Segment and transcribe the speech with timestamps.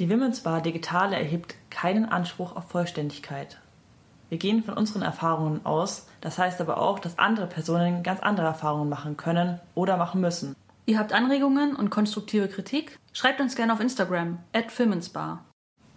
[0.00, 3.60] Die Women's Bar Digitale erhebt keinen Anspruch auf Vollständigkeit.
[4.30, 8.46] Wir gehen von unseren Erfahrungen aus, das heißt aber auch, dass andere Personen ganz andere
[8.46, 10.56] Erfahrungen machen können oder machen müssen.
[10.86, 12.98] Ihr habt Anregungen und konstruktive Kritik?
[13.12, 15.44] Schreibt uns gerne auf Instagram, at Filmensbar.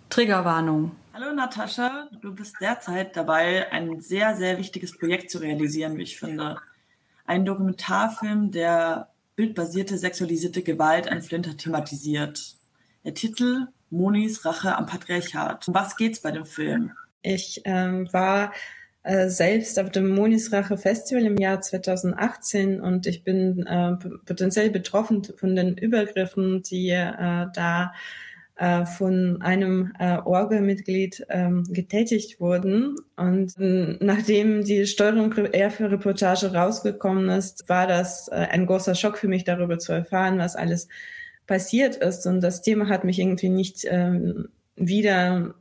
[0.10, 0.92] Triggerwarnung.
[1.14, 6.20] Hallo Natascha, du bist derzeit dabei, ein sehr, sehr wichtiges Projekt zu realisieren, wie ich
[6.20, 6.58] finde.
[7.26, 9.08] Ein Dokumentarfilm, der
[9.38, 12.58] bildbasierte sexualisierte Gewalt an Flinter thematisiert.
[13.06, 15.68] Der Titel Monis Rache am Patriarchat.
[15.68, 16.92] Um was geht's bei dem Film?
[17.22, 18.52] Ich ähm, war
[19.04, 24.72] äh, selbst auf dem Monis Rache Festival im Jahr 2018 und ich bin äh, potenziell
[24.72, 27.94] betroffen von den Übergriffen, die äh, da
[28.56, 32.96] äh, von einem äh, Orgelmitglied ähm, getätigt wurden.
[33.16, 35.52] Und äh, nachdem die Steuerung für
[35.92, 40.56] Reportage rausgekommen ist, war das äh, ein großer Schock für mich, darüber zu erfahren, was
[40.56, 40.88] alles
[41.48, 42.26] passiert ist.
[42.26, 45.54] Und das Thema hat mich irgendwie nicht ähm, wieder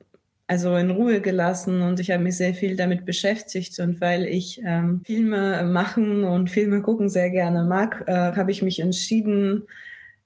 [0.52, 4.60] also in Ruhe gelassen und ich habe mich sehr viel damit beschäftigt und weil ich
[4.64, 9.62] ähm, Filme machen und Filme gucken sehr gerne mag, äh, habe ich mich entschieden,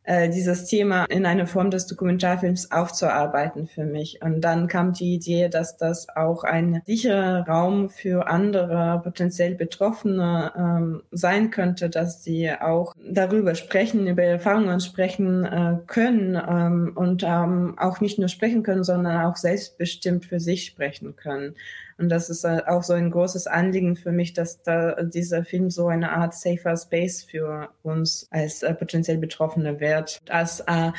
[0.06, 4.20] äh, dieses Thema in eine Form des Dokumentarfilms aufzuarbeiten für mich.
[4.22, 10.52] Und dann kam die Idee, dass das auch ein sicherer Raum für andere potenziell Betroffene
[10.56, 17.24] ähm, sein könnte, dass sie auch darüber sprechen, über Erfahrungen sprechen äh, können ähm, und
[17.24, 21.56] ähm, auch nicht nur sprechen können, sondern auch selbstbestimmt für sich sprechen können.
[21.98, 25.70] Und das ist äh, auch so ein großes Anliegen für mich, dass da dieser Film
[25.70, 30.20] so eine Art safer Space für uns als äh, potenziell Betroffene wird.
[30.28, 30.92] Als äh,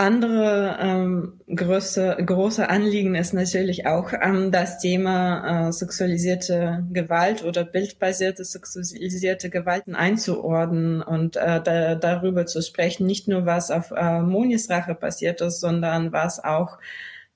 [0.00, 7.64] andere ähm, große, große Anliegen ist natürlich auch ähm, das Thema äh, sexualisierte Gewalt oder
[7.64, 14.20] bildbasierte sexualisierte Gewalten einzuordnen und äh, da, darüber zu sprechen, nicht nur was auf äh,
[14.20, 16.78] Monis Rache passiert ist, sondern was auch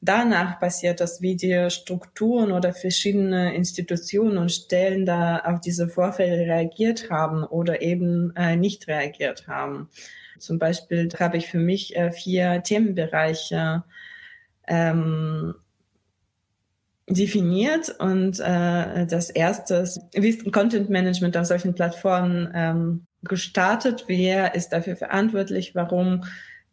[0.01, 6.47] danach passiert, dass wie die Strukturen oder verschiedene Institutionen und Stellen da auf diese Vorfälle
[6.47, 9.89] reagiert haben oder eben äh, nicht reagiert haben.
[10.39, 13.85] Zum Beispiel habe ich für mich äh, vier Themenbereiche
[14.67, 15.55] ähm,
[17.09, 24.05] definiert und äh, das erste ist, wie ist Content Management auf solchen Plattformen ähm, gestartet?
[24.07, 25.75] Wer ist dafür verantwortlich?
[25.75, 26.25] Warum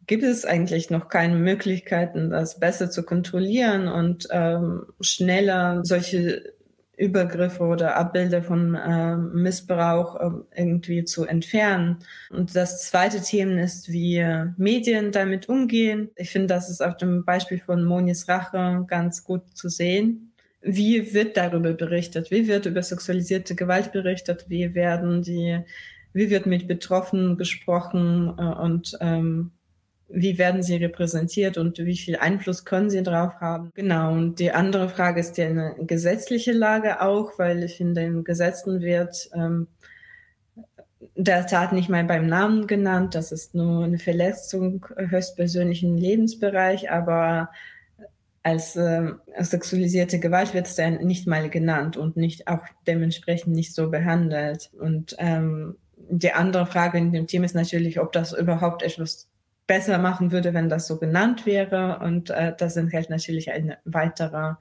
[0.06, 6.52] gibt es eigentlich noch keine Möglichkeiten, das besser zu kontrollieren und ähm, schneller solche
[6.96, 11.98] Übergriffe oder Abbilder von äh, Missbrauch äh, irgendwie zu entfernen.
[12.30, 14.24] Und das zweite Thema ist, wie
[14.56, 16.10] Medien damit umgehen.
[16.16, 20.32] Ich finde, das ist auf dem Beispiel von Monis Rache ganz gut zu sehen.
[20.60, 22.30] Wie wird darüber berichtet?
[22.30, 24.44] Wie wird über sexualisierte Gewalt berichtet?
[24.48, 25.60] Wie werden die,
[26.12, 29.50] wie wird mit Betroffenen gesprochen äh, und ähm,
[30.12, 33.70] wie werden sie repräsentiert und wie viel Einfluss können sie drauf haben.
[33.74, 38.24] Genau, und die andere Frage ist ja eine gesetzliche Lage auch, weil ich in den
[38.24, 39.68] Gesetzen wird ähm,
[41.16, 43.14] der Tat nicht mal beim Namen genannt.
[43.14, 47.50] Das ist nur eine Verletzung höchstpersönlichen Lebensbereich, aber
[48.42, 53.74] als äh, sexualisierte Gewalt wird es dann nicht mal genannt und nicht auch dementsprechend nicht
[53.74, 54.70] so behandelt.
[54.78, 59.28] Und ähm, die andere Frage in dem Thema ist natürlich, ob das überhaupt etwas
[59.72, 62.00] besser machen würde, wenn das so genannt wäre.
[62.04, 64.58] Und äh, das sind halt natürlich ein weiterer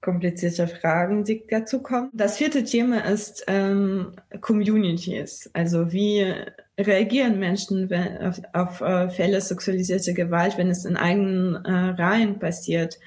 [0.00, 2.10] komplizierte Fragen, die dazu kommen.
[2.12, 4.10] Das vierte Thema ist ähm,
[4.40, 5.48] Communities.
[5.52, 6.34] Also wie
[6.76, 12.40] reagieren Menschen wenn, auf, auf äh, Fälle sexualisierter Gewalt, wenn es in eigenen äh, Reihen
[12.40, 12.98] passiert?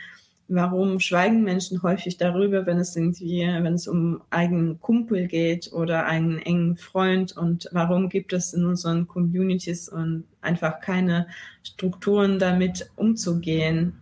[0.50, 6.06] Warum schweigen Menschen häufig darüber, wenn es irgendwie, wenn es um eigenen Kumpel geht oder
[6.06, 11.28] einen engen Freund und warum gibt es in unseren Communities und einfach keine
[11.64, 13.94] Strukturen damit umzugehen?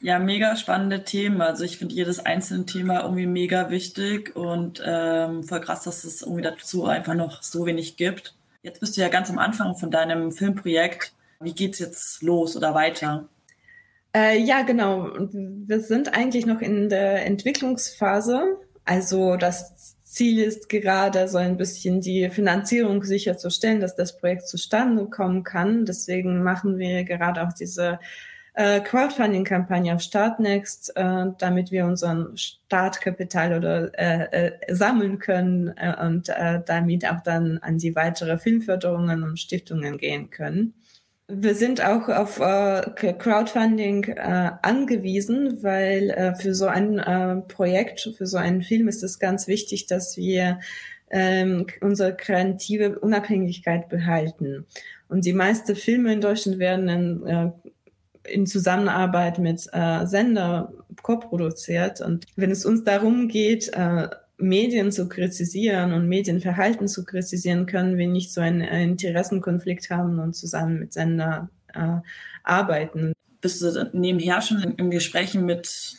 [0.00, 1.40] Ja, mega spannende Themen.
[1.40, 6.22] Also ich finde jedes einzelne Thema irgendwie mega wichtig und ähm, voll krass, dass es
[6.22, 8.34] irgendwie dazu einfach noch so wenig gibt.
[8.62, 11.12] Jetzt bist du ja ganz am Anfang von deinem Filmprojekt.
[11.40, 13.28] Wie geht's jetzt los oder weiter?
[14.14, 15.10] Äh, ja, genau.
[15.32, 18.58] Wir sind eigentlich noch in der Entwicklungsphase.
[18.84, 25.06] Also das Ziel ist gerade so ein bisschen die Finanzierung sicherzustellen, dass das Projekt zustande
[25.06, 25.86] kommen kann.
[25.86, 27.98] Deswegen machen wir gerade auch diese
[28.54, 35.94] äh, Crowdfunding-Kampagne auf Startnext, äh, damit wir unseren Startkapital oder äh, äh, sammeln können äh,
[36.04, 40.74] und äh, damit auch dann an die weitere Filmförderungen und Stiftungen gehen können.
[41.34, 42.82] Wir sind auch auf äh,
[43.18, 49.02] Crowdfunding äh, angewiesen, weil äh, für so ein äh, Projekt, für so einen Film ist
[49.02, 50.60] es ganz wichtig, dass wir
[51.10, 54.66] ähm, unsere kreative Unabhängigkeit behalten.
[55.08, 57.50] Und die meisten Filme in Deutschland werden in äh,
[58.24, 62.00] in Zusammenarbeit mit äh, Sender co-produziert.
[62.00, 63.72] Und wenn es uns darum geht,
[64.42, 70.34] Medien zu kritisieren und Medienverhalten zu kritisieren, können wir nicht so einen Interessenkonflikt haben und
[70.34, 71.98] zusammen mit Sender äh,
[72.42, 73.12] arbeiten.
[73.40, 75.96] Bist du nebenher schon in, in Gesprächen mit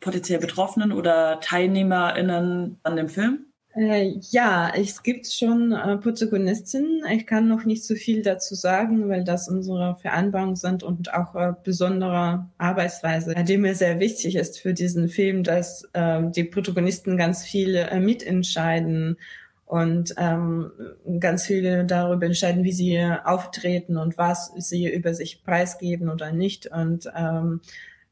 [0.00, 3.47] potenziell Betroffenen oder TeilnehmerInnen an dem Film?
[3.78, 7.02] Äh, ja, es gibt schon äh, Protagonistinnen.
[7.12, 11.36] Ich kann noch nicht so viel dazu sagen, weil das unsere Vereinbarungen sind und auch
[11.36, 17.16] äh, besondere Arbeitsweise, die mir sehr wichtig ist für diesen Film, dass äh, die Protagonisten
[17.16, 19.16] ganz viel äh, mitentscheiden
[19.64, 20.72] und ähm,
[21.20, 26.66] ganz viel darüber entscheiden, wie sie auftreten und was sie über sich preisgeben oder nicht
[26.66, 27.60] und ähm,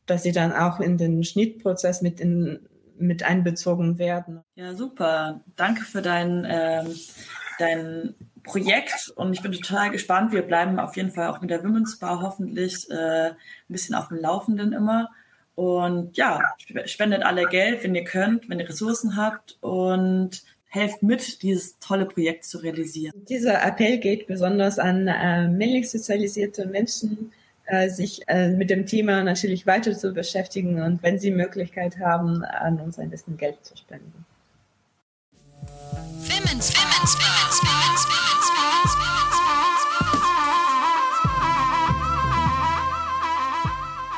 [0.05, 2.61] dass sie dann auch in den Schnittprozess mit in
[2.99, 4.41] mit einbezogen werden.
[4.55, 5.41] Ja, super.
[5.57, 6.95] Danke für dein, ähm,
[7.59, 10.33] dein Projekt und ich bin total gespannt.
[10.33, 13.37] Wir bleiben auf jeden Fall auch mit der Women's Bar hoffentlich äh, ein
[13.69, 15.11] bisschen auf dem Laufenden immer.
[15.55, 16.41] Und ja,
[16.85, 22.05] spendet alle Geld, wenn ihr könnt, wenn ihr Ressourcen habt und helft mit, dieses tolle
[22.05, 23.25] Projekt zu realisieren.
[23.29, 27.33] Dieser Appell geht besonders an äh, männlich sozialisierte Menschen,
[27.67, 32.45] äh, sich äh, mit dem Thema natürlich weiter zu beschäftigen und wenn sie Möglichkeit haben,
[32.45, 34.25] an uns ein bisschen Geld zu spenden.
[36.23, 38.07] Women's, Women's, Women's, Women's,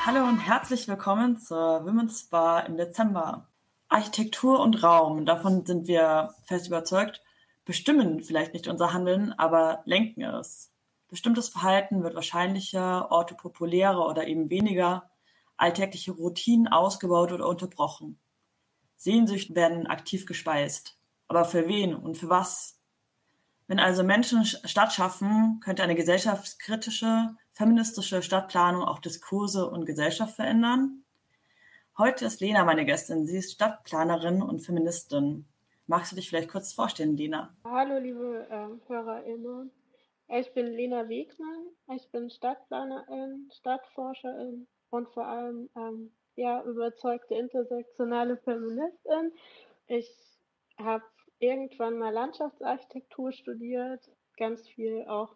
[0.05, 3.47] Hallo und herzlich willkommen zur Women's Bar im Dezember.
[3.89, 7.23] Architektur und Raum, davon sind wir fest überzeugt,
[7.65, 10.71] bestimmen vielleicht nicht unser Handeln, aber lenken es.
[11.09, 15.11] Bestimmtes Verhalten wird wahrscheinlicher, Orte populärer oder eben weniger,
[15.57, 18.19] alltägliche Routinen ausgebaut oder unterbrochen.
[18.97, 20.99] Sehnsüchte werden aktiv gespeist.
[21.27, 22.79] Aber für wen und für was?
[23.67, 31.05] Wenn also Menschen Stadt schaffen, könnte eine gesellschaftskritische, feministische Stadtplanung auch Diskurse und Gesellschaft verändern?
[31.97, 33.27] Heute ist Lena meine Gästin.
[33.27, 35.47] Sie ist Stadtplanerin und Feministin.
[35.87, 37.57] Magst du dich vielleicht kurz vorstellen, Lena?
[37.65, 39.71] Hallo, liebe äh, HörerInnen.
[40.31, 41.69] Ich bin Lena Wegmann.
[41.97, 49.33] Ich bin Stadtplanerin, Stadtforscherin und vor allem ähm, ja, überzeugte intersektionale Feministin.
[49.87, 50.11] Ich
[50.79, 51.05] habe
[51.39, 54.05] irgendwann mal Landschaftsarchitektur studiert,
[54.37, 55.35] ganz viel auch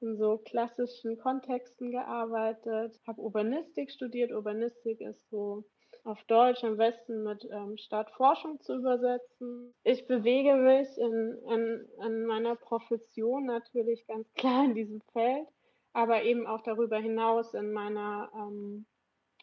[0.00, 4.30] in so klassischen Kontexten gearbeitet, habe Urbanistik studiert.
[4.30, 5.64] Urbanistik ist so
[6.04, 9.74] auf Deutsch am besten mit ähm, Stadtforschung zu übersetzen.
[9.84, 15.48] Ich bewege mich in, in, in meiner Profession natürlich ganz klar in diesem Feld,
[15.92, 18.86] aber eben auch darüber hinaus in meiner, ähm,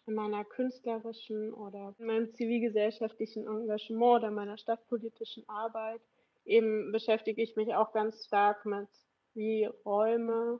[0.05, 6.01] in meiner künstlerischen oder in meinem zivilgesellschaftlichen Engagement oder meiner stadtpolitischen Arbeit.
[6.45, 8.87] Eben beschäftige ich mich auch ganz stark mit,
[9.33, 10.59] wie Räume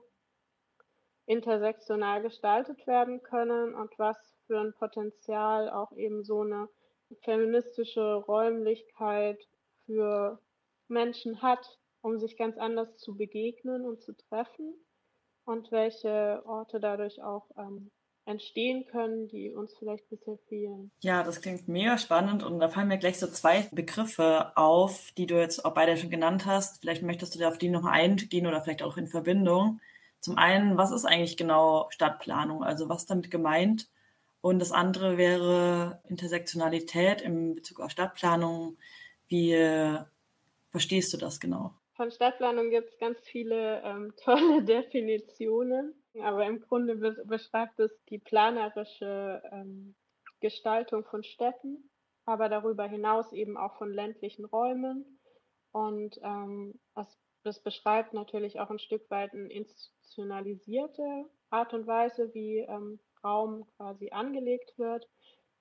[1.28, 6.70] intersektional gestaltet werden können und was für ein Potenzial auch eben so eine
[7.22, 9.40] feministische Räumlichkeit
[9.86, 10.40] für
[10.88, 14.74] Menschen hat, um sich ganz anders zu begegnen und zu treffen
[15.46, 17.92] und welche Orte dadurch auch ähm,
[18.26, 20.92] entstehen können, die uns vielleicht bisher fehlen.
[21.02, 25.28] Ja, das klingt mega spannend und da fallen mir gleich so zwei Begriffe auf, die
[25.28, 26.82] du jetzt auch beide schon genannt hast.
[26.82, 29.80] Vielleicht möchtest du da auf die noch eingehen oder vielleicht auch in Verbindung.
[30.20, 32.64] Zum einen, was ist eigentlich genau Stadtplanung?
[32.64, 33.88] Also was damit gemeint?
[34.46, 38.78] Und das andere wäre Intersektionalität in Bezug auf Stadtplanung.
[39.26, 39.98] Wie äh,
[40.70, 41.74] verstehst du das genau?
[41.96, 47.92] Von Stadtplanung gibt es ganz viele ähm, tolle Definitionen, aber im Grunde be beschreibt es
[48.12, 49.96] die planerische ähm,
[50.42, 51.90] Gestaltung von Städten,
[52.26, 55.20] aber darüber hinaus eben auch von ländlichen Räumen.
[55.72, 62.32] Und ähm, das, das beschreibt natürlich auch ein Stück weit eine institutionalisierte Art und Weise,
[62.36, 65.10] wie ähm, Raum quasi angelegt wird,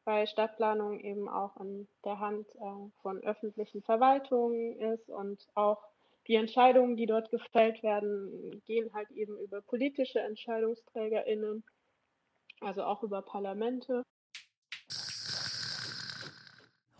[0.05, 5.83] weil Stadtplanung eben auch in der Hand äh, von öffentlichen Verwaltungen ist und auch
[6.27, 11.65] die Entscheidungen, die dort gefällt werden, gehen halt eben über politische EntscheidungsträgerInnen,
[12.61, 14.05] also auch über Parlamente.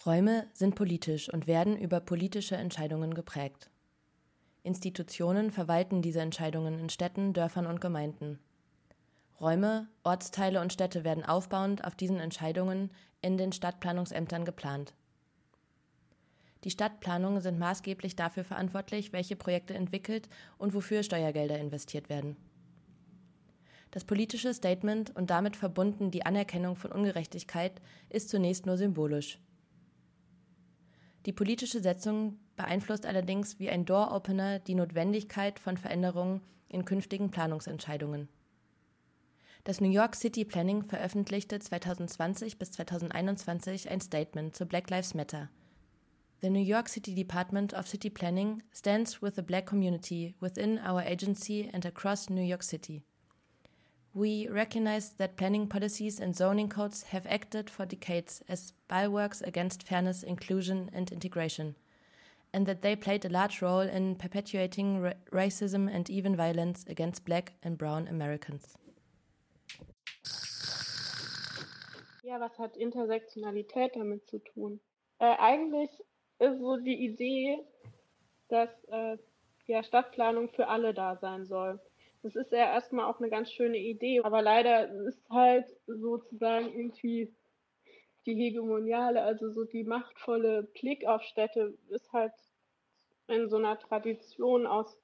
[0.05, 3.71] Räume sind politisch und werden über politische Entscheidungen geprägt.
[4.63, 8.39] Institutionen verwalten diese Entscheidungen in Städten, Dörfern und Gemeinden.
[9.45, 14.95] Räume, Ortsteile und Städte werden aufbauend auf diesen Entscheidungen in den Stadtplanungsämtern geplant.
[16.65, 22.39] Die Stadtplanungen sind maßgeblich dafür verantwortlich, welche Projekte entwickelt und wofür Steuergelder investiert werden.
[23.91, 29.39] Das politische Statement und damit verbunden die Anerkennung von Ungerechtigkeit ist zunächst nur symbolisch.
[31.27, 38.31] Die politische Setzung beeinflusst allerdings wie ein Door-Opener die Notwendigkeit von Veränderungen in künftigen Planungsentscheidungen.
[39.67, 45.49] Das New York City Planning veröffentlichte 2020 bis 2021 ein Statement zu Black Lives Matter.
[46.43, 51.03] The New York City Department of City Planning stands with the black community within our
[51.03, 53.05] agency and across New York City.
[54.13, 59.89] We recognize that planning policies and zoning codes have acted for decades as bulwarks against
[59.89, 61.75] fairness, inclusion, and integration,
[62.53, 67.25] and that they played a large role in perpetuating ra racism and even violence against
[67.25, 68.77] black and brown Americans.
[72.35, 74.81] Ja, was hat Intersektionalität damit zu tun?
[75.21, 75.89] Äh, eigentlich
[76.41, 77.61] ist so die Idee,
[78.49, 79.19] dass äh,
[79.67, 81.81] ja, Stadtplanung für alle da sein soll.
[82.25, 87.33] Das ist ja erstmal auch eine ganz schöne Idee, aber leider ist halt sozusagen irgendwie
[88.27, 92.33] die hegemoniale, also so die machtvolle Blick auf Städte ist halt
[93.29, 94.99] in so einer Tradition aus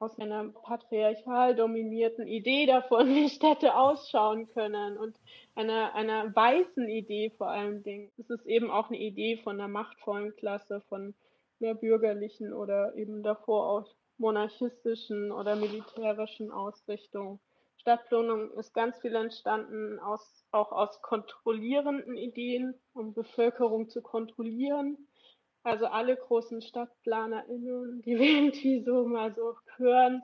[0.00, 5.16] aus einer patriarchal dominierten Idee davon, wie Städte ausschauen können und
[5.54, 8.10] einer, einer weißen Idee vor allen Dingen.
[8.18, 11.14] Es ist eben auch eine Idee von einer machtvollen Klasse, von
[11.60, 17.40] einer bürgerlichen oder eben davor auch monarchistischen oder militärischen Ausrichtung.
[17.78, 25.07] Stadtplanung ist ganz viel entstanden aus, auch aus kontrollierenden Ideen, um Bevölkerung zu kontrollieren
[25.68, 30.22] also alle großen StadtplanerInnen, die wir irgendwie so mal so hören,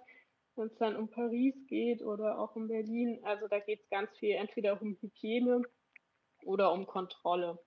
[0.57, 3.21] wenn es dann um Paris geht oder auch um Berlin.
[3.25, 5.63] Also da geht es ganz viel entweder um Hygiene
[6.45, 7.59] oder um Kontrolle.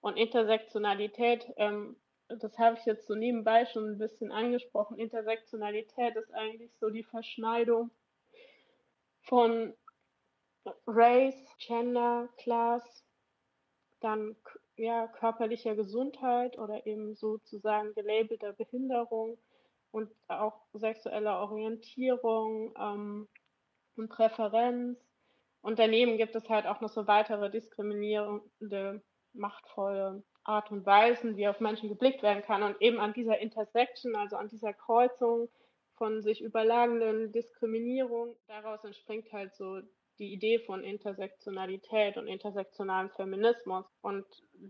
[0.00, 1.96] Und Intersektionalität, ähm,
[2.28, 4.98] das habe ich jetzt so nebenbei schon ein bisschen angesprochen.
[4.98, 7.90] Intersektionalität ist eigentlich so die Verschneidung
[9.22, 9.74] von
[10.86, 13.04] Race, Gender, Class,
[14.00, 14.36] dann
[14.76, 19.38] ja, körperlicher Gesundheit oder eben sozusagen gelabelter Behinderung
[19.90, 23.28] und auch sexueller Orientierung ähm,
[23.96, 24.98] und Präferenz.
[25.62, 29.02] Und daneben gibt es halt auch noch so weitere diskriminierende,
[29.32, 32.62] machtvolle Art und Weisen, wie auf Menschen geblickt werden kann.
[32.62, 35.48] Und eben an dieser Intersection, also an dieser Kreuzung
[35.96, 39.80] von sich überlagenden Diskriminierung, daraus entspringt halt so
[40.18, 43.86] die Idee von Intersektionalität und intersektionalem Feminismus.
[44.00, 44.24] Und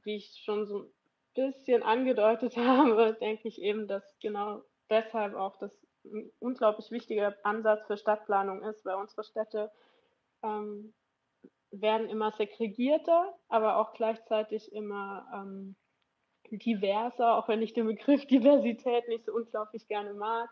[0.04, 0.92] wie ich schon so ein
[1.34, 5.72] bisschen angedeutet habe, denke ich eben, dass genau deshalb auch das
[6.04, 9.70] ein unglaublich wichtiger Ansatz für Stadtplanung ist, weil unsere Städte
[10.42, 10.92] ähm,
[11.70, 15.76] werden immer segregierter, aber auch gleichzeitig immer ähm,
[16.50, 20.50] diverser, auch wenn ich den Begriff Diversität nicht so unglaublich gerne mag.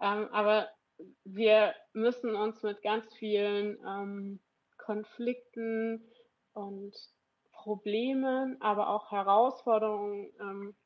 [0.00, 0.68] Ähm, aber
[1.24, 4.40] wir müssen uns mit ganz vielen ähm,
[4.78, 6.04] Konflikten
[6.52, 6.94] und
[7.52, 10.76] Problemen, aber auch Herausforderungen ähm,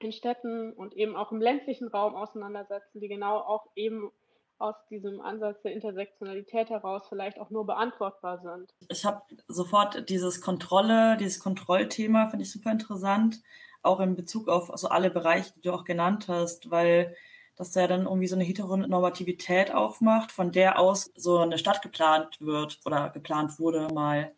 [0.00, 4.10] in Städten und eben auch im ländlichen Raum auseinandersetzen, die genau auch eben
[4.58, 8.74] aus diesem Ansatz der Intersektionalität heraus vielleicht auch nur beantwortbar sind.
[8.88, 13.42] Ich habe sofort dieses Kontrolle, dieses Kontrollthema finde ich super interessant,
[13.82, 17.14] auch in Bezug auf so alle Bereiche, die du auch genannt hast, weil
[17.56, 22.40] dass er dann irgendwie so eine Heteronormativität aufmacht, von der aus so eine Stadt geplant
[22.40, 24.32] wird oder geplant wurde mal.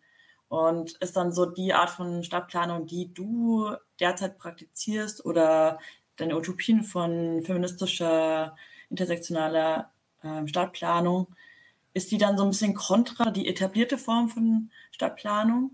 [0.48, 5.78] Und ist dann so die Art von Stadtplanung, die du derzeit praktizierst oder
[6.16, 8.56] deine Utopien von feministischer,
[8.88, 9.90] intersektionaler
[10.22, 11.26] äh, Stadtplanung,
[11.92, 15.72] ist die dann so ein bisschen kontra die etablierte Form von Stadtplanung?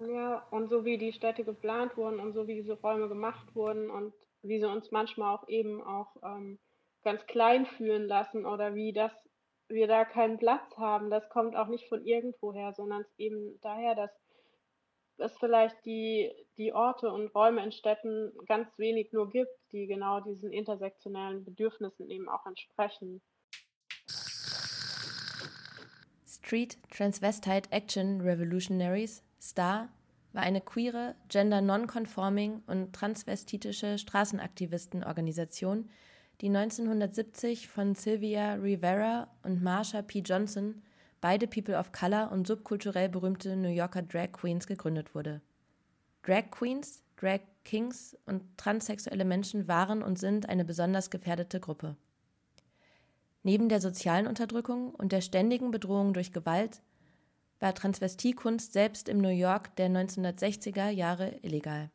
[0.00, 3.90] Ja, und so wie die Städte geplant wurden und so wie diese Räume gemacht wurden
[3.90, 6.58] und wie sie uns manchmal auch eben auch ähm,
[7.02, 9.12] ganz klein fühlen lassen oder wie das
[9.68, 11.10] wir da keinen Platz haben.
[11.10, 14.10] Das kommt auch nicht von irgendwoher, sondern eben daher, dass
[15.18, 20.20] es vielleicht die, die Orte und Räume in Städten ganz wenig nur gibt, die genau
[20.20, 23.22] diesen intersektionellen Bedürfnissen eben auch entsprechen.
[26.26, 29.88] Street Transvestite Action Revolutionaries, STAR,
[30.32, 35.90] war eine queere, gender non-conforming und transvestitische Straßenaktivistenorganisation,
[36.40, 40.20] die 1970 von Sylvia Rivera und Marsha P.
[40.20, 40.82] Johnson,
[41.20, 45.42] beide People of Color und subkulturell berühmte New Yorker Drag Queens, gegründet wurde.
[46.22, 51.96] Drag Queens, Drag Kings und transsexuelle Menschen waren und sind eine besonders gefährdete Gruppe.
[53.42, 56.80] Neben der sozialen Unterdrückung und der ständigen Bedrohung durch Gewalt
[57.58, 61.90] war Transvestiekunst selbst im New York der 1960er Jahre illegal.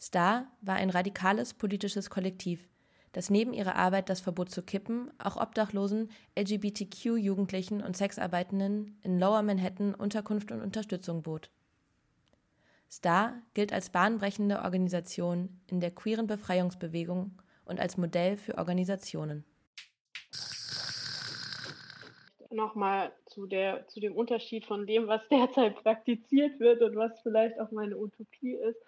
[0.00, 2.68] Star war ein radikales politisches Kollektiv,
[3.14, 9.42] dass neben ihrer Arbeit, das Verbot zu kippen, auch Obdachlosen, LGBTQ-Jugendlichen und Sexarbeitenden in Lower
[9.42, 11.50] Manhattan Unterkunft und Unterstützung bot.
[12.90, 19.44] STAR gilt als bahnbrechende Organisation in der queeren Befreiungsbewegung und als Modell für Organisationen.
[22.54, 27.60] nochmal zu, der, zu dem Unterschied von dem, was derzeit praktiziert wird und was vielleicht
[27.60, 28.80] auch meine Utopie ist.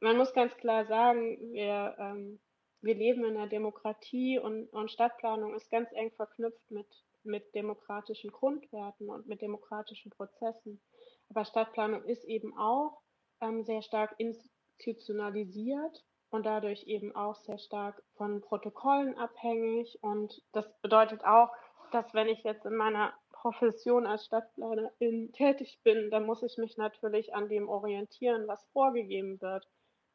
[0.00, 2.38] Man muss ganz klar sagen, wir, ähm,
[2.82, 6.88] wir leben in einer Demokratie und, und Stadtplanung ist ganz eng verknüpft mit,
[7.22, 10.82] mit demokratischen Grundwerten und mit demokratischen Prozessen.
[11.30, 13.00] Aber Stadtplanung ist eben auch
[13.40, 19.98] ähm, sehr stark institutionalisiert und dadurch eben auch sehr stark von Protokollen abhängig.
[20.02, 21.50] Und das bedeutet auch,
[21.92, 26.76] dass wenn ich jetzt in meiner Profession als Stadtplanerin tätig bin, dann muss ich mich
[26.76, 29.68] natürlich an dem orientieren, was vorgegeben wird.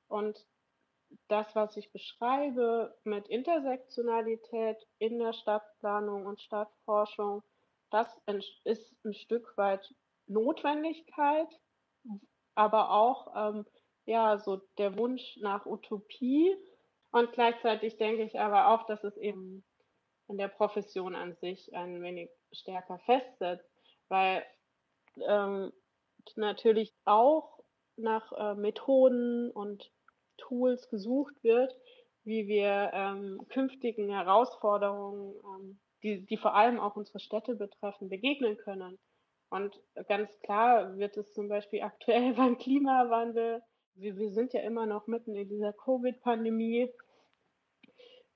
[0.07, 0.45] Und
[1.27, 7.43] das, was ich beschreibe mit Intersektionalität in der Stadtplanung und Stadtforschung,
[7.91, 8.07] das
[8.63, 9.93] ist ein Stück weit
[10.27, 11.47] Notwendigkeit,
[12.55, 13.65] aber auch ähm,
[14.05, 16.55] ja so der Wunsch nach Utopie.
[17.11, 19.63] Und gleichzeitig denke ich aber auch, dass es eben
[20.27, 23.69] in der Profession an sich ein wenig stärker festsetzt,
[24.09, 24.45] weil
[25.25, 25.71] ähm,
[26.35, 27.59] natürlich auch
[27.95, 29.89] nach äh, Methoden und
[30.37, 31.75] Tools gesucht wird,
[32.23, 38.57] wie wir ähm, künftigen Herausforderungen, ähm, die, die vor allem auch unsere Städte betreffen, begegnen
[38.57, 38.99] können.
[39.49, 43.61] Und ganz klar wird es zum Beispiel aktuell beim Klimawandel,
[43.99, 46.91] wir, wir sind ja immer noch mitten in dieser Covid-Pandemie,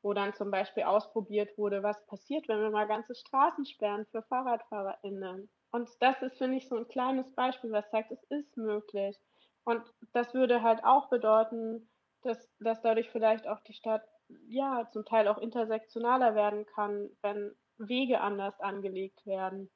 [0.01, 4.24] wo dann zum Beispiel ausprobiert wurde, was passiert, wenn wir mal ganze Straßen sperren für
[4.24, 5.50] FahrradfahrerInnen.
[5.72, 9.17] Und das ist, finde ich, so ein kleines Beispiel, was zeigt, es ist möglich.
[9.63, 11.88] Und das würde halt auch bedeuten,
[12.22, 14.04] dass, dass dadurch vielleicht auch die Stadt
[14.48, 19.70] ja zum Teil auch intersektionaler werden kann, wenn Wege anders angelegt werden,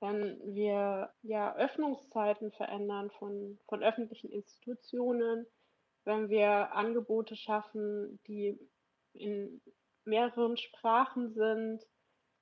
[0.00, 5.46] wenn wir ja Öffnungszeiten verändern von, von öffentlichen Institutionen,
[6.04, 8.58] wenn wir Angebote schaffen, die
[9.12, 9.60] in
[10.04, 11.82] mehreren Sprachen sind,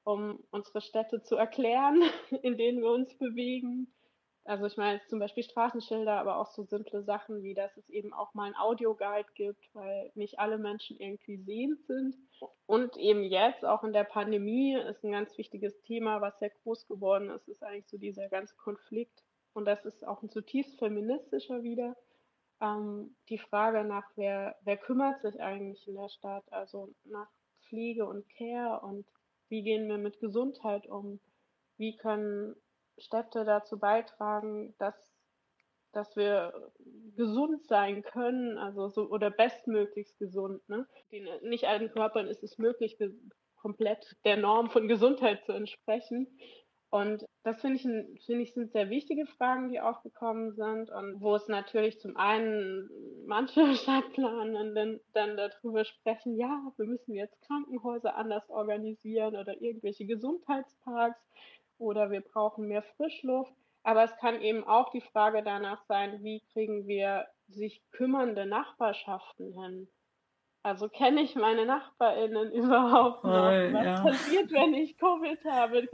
[0.05, 2.03] um unsere Städte zu erklären,
[2.43, 3.93] in denen wir uns bewegen.
[4.47, 8.12] Also ich meine zum Beispiel Straßenschilder, aber auch so simple Sachen wie, dass es eben
[8.12, 12.17] auch mal ein Audioguide gibt, weil nicht alle Menschen irgendwie sehend sind.
[12.67, 16.87] Und eben jetzt, auch in der Pandemie, ist ein ganz wichtiges Thema, was sehr groß
[16.87, 19.25] geworden ist, ist eigentlich so dieser ganze Konflikt.
[19.52, 21.97] Und das ist auch ein zutiefst feministischer wieder
[22.61, 27.28] ähm, die Frage nach, wer, wer kümmert sich eigentlich in der Stadt, also nach
[27.69, 29.06] Pflege und Care und
[29.49, 31.21] wie gehen wir mit Gesundheit um,
[31.76, 32.56] wie können
[32.99, 34.95] Städte dazu beitragen, dass,
[35.93, 36.73] dass wir
[37.17, 40.67] gesund sein können, also so oder bestmöglichst gesund.
[40.69, 40.87] Ne?
[41.13, 42.97] Den, nicht allen Körpern ist es möglich,
[43.56, 46.39] komplett der Norm von Gesundheit zu entsprechen.
[46.91, 47.82] Und das finde ich,
[48.25, 52.89] finde ich sind sehr wichtige Fragen, die aufgekommen sind und wo es natürlich zum einen
[53.26, 61.21] manche Stadtplanenden dann darüber sprechen, ja, wir müssen jetzt Krankenhäuser anders organisieren oder irgendwelche Gesundheitsparks
[61.78, 63.52] oder wir brauchen mehr Frischluft.
[63.82, 69.52] Aber es kann eben auch die Frage danach sein, wie kriegen wir sich kümmernde Nachbarschaften
[69.52, 69.89] hin?
[70.62, 73.52] Also kenne ich meine NachbarInnen überhaupt noch?
[73.52, 74.02] Oh, Was ja.
[74.02, 75.89] passiert, wenn ich Covid habe?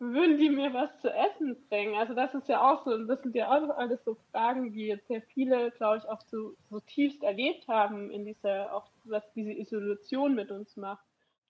[0.00, 1.96] würden die mir was zu essen bringen?
[1.96, 5.08] Also das ist ja auch so, das sind ja auch alles so Fragen, die jetzt
[5.08, 9.52] sehr viele, glaube ich, auch so, so tiefst erlebt haben in dieser, auch was diese
[9.52, 11.04] Isolation mit uns macht.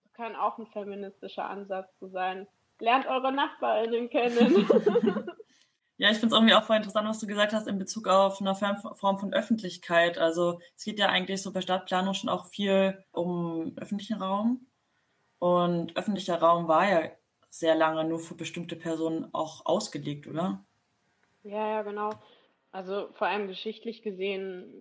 [0.05, 2.47] Das kann auch ein feministischer Ansatz zu sein.
[2.81, 4.69] Lernt eure NachbarInnen kennen.
[6.01, 8.41] Ja, ich finde es irgendwie auch voll interessant, was du gesagt hast in Bezug auf
[8.41, 10.17] eine Form von Öffentlichkeit.
[10.17, 14.69] Also es geht ja eigentlich so bei Stadtplanung schon auch viel um öffentlichen Raum.
[15.41, 17.11] Und öffentlicher Raum war ja
[17.51, 20.65] sehr lange nur für bestimmte Personen auch ausgelegt, oder?
[21.43, 22.11] Ja, ja, genau.
[22.71, 24.73] Also vor allem geschichtlich gesehen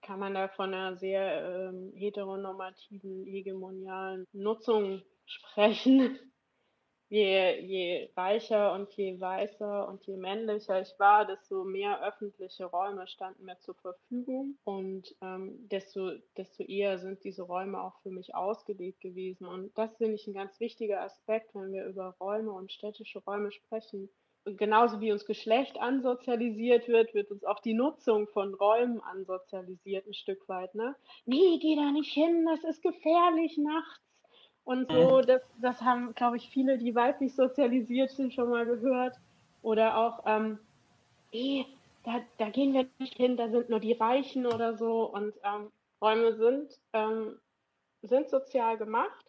[0.00, 6.20] kann man da von einer sehr ähm, heteronormativen, hegemonialen Nutzung sprechen
[7.12, 13.06] je, je reicher und je weißer und je männlicher ich war, desto mehr öffentliche Räume
[13.06, 18.34] standen mir zur Verfügung und ähm, desto, desto eher sind diese Räume auch für mich
[18.34, 19.46] ausgelegt gewesen.
[19.46, 23.52] Und das finde ich ein ganz wichtiger Aspekt, wenn wir über Räume und städtische Räume
[23.52, 24.08] sprechen.
[24.46, 30.06] Und genauso wie uns Geschlecht ansozialisiert wird, wird uns auch die Nutzung von Räumen ansozialisiert
[30.06, 30.74] ein Stück weit.
[30.74, 30.96] Ne?
[31.26, 34.11] Nee, geh da nicht hin, das ist gefährlich nachts
[34.64, 39.16] und so, das, das haben, glaube ich, viele, die weiblich sozialisiert sind, schon mal gehört.
[39.62, 40.58] Oder auch, ähm,
[41.32, 41.64] eh,
[42.04, 45.04] da, da gehen wir nicht hin, da sind nur die Reichen oder so.
[45.04, 45.70] Und ähm,
[46.00, 47.40] Räume sind, ähm,
[48.02, 49.24] sind sozial gemacht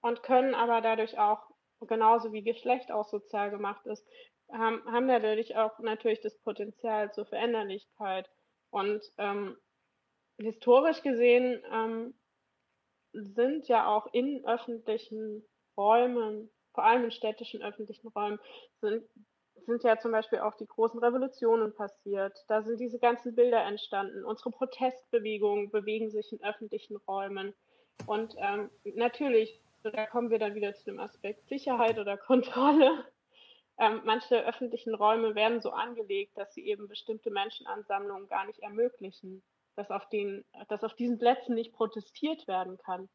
[0.00, 1.42] und können aber dadurch auch,
[1.80, 4.06] genauso wie Geschlecht auch sozial gemacht ist,
[4.52, 8.28] haben, haben dadurch auch natürlich das Potenzial zur Veränderlichkeit.
[8.70, 9.56] Und ähm,
[10.38, 12.14] historisch gesehen ähm,
[13.12, 15.44] sind ja auch in öffentlichen
[15.76, 18.38] Räumen vor allem in städtischen öffentlichen Räumen,
[18.80, 19.04] sind,
[19.66, 22.36] sind ja zum Beispiel auch die großen Revolutionen passiert.
[22.48, 24.24] Da sind diese ganzen Bilder entstanden.
[24.24, 27.54] Unsere Protestbewegungen bewegen sich in öffentlichen Räumen.
[28.06, 33.04] Und ähm, natürlich, da kommen wir dann wieder zu dem Aspekt Sicherheit oder Kontrolle.
[33.78, 39.42] Ähm, manche öffentlichen Räume werden so angelegt, dass sie eben bestimmte Menschenansammlungen gar nicht ermöglichen,
[39.76, 43.08] dass auf, den, dass auf diesen Plätzen nicht protestiert werden kann.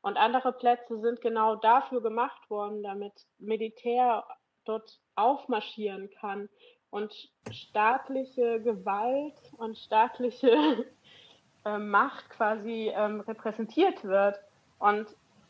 [0.00, 4.24] Und andere Plätze sind genau dafür gemacht worden, damit Militär
[4.64, 6.48] dort aufmarschieren kann
[6.90, 7.12] und
[7.50, 10.86] staatliche Gewalt und staatliche
[11.64, 14.38] äh, Macht quasi ähm, repräsentiert wird.
[14.78, 15.08] Und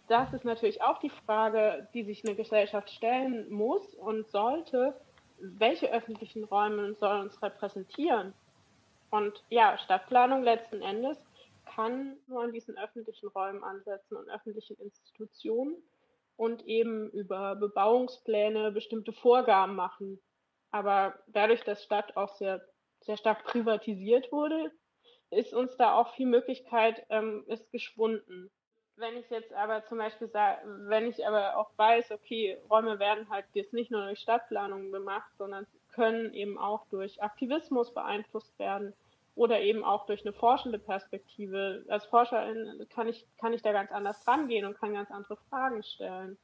[0.08, 4.98] das ist natürlich auch die Frage, die sich eine Gesellschaft stellen muss und sollte.
[5.38, 8.32] Welche öffentlichen Räume sollen uns repräsentieren?
[9.10, 11.18] Und ja, Stadtplanung letzten Endes
[11.64, 15.76] kann nur an diesen öffentlichen Räumen ansetzen und öffentlichen Institutionen
[16.36, 20.20] und eben über Bebauungspläne bestimmte Vorgaben machen.
[20.70, 22.62] Aber dadurch, dass Stadt auch sehr,
[23.00, 24.70] sehr stark privatisiert wurde,
[25.30, 28.50] ist uns da auch viel Möglichkeit, ähm, ist geschwunden.
[28.96, 33.28] Wenn ich jetzt aber zum Beispiel sage, wenn ich aber auch weiß, okay, Räume werden
[33.30, 35.66] halt jetzt nicht nur durch Stadtplanung gemacht, sondern
[35.98, 38.94] können eben auch durch Aktivismus beeinflusst werden
[39.34, 41.84] oder eben auch durch eine forschende Perspektive.
[41.88, 45.82] Als Forscherin kann ich, kann ich da ganz anders rangehen und kann ganz andere Fragen
[45.82, 46.38] stellen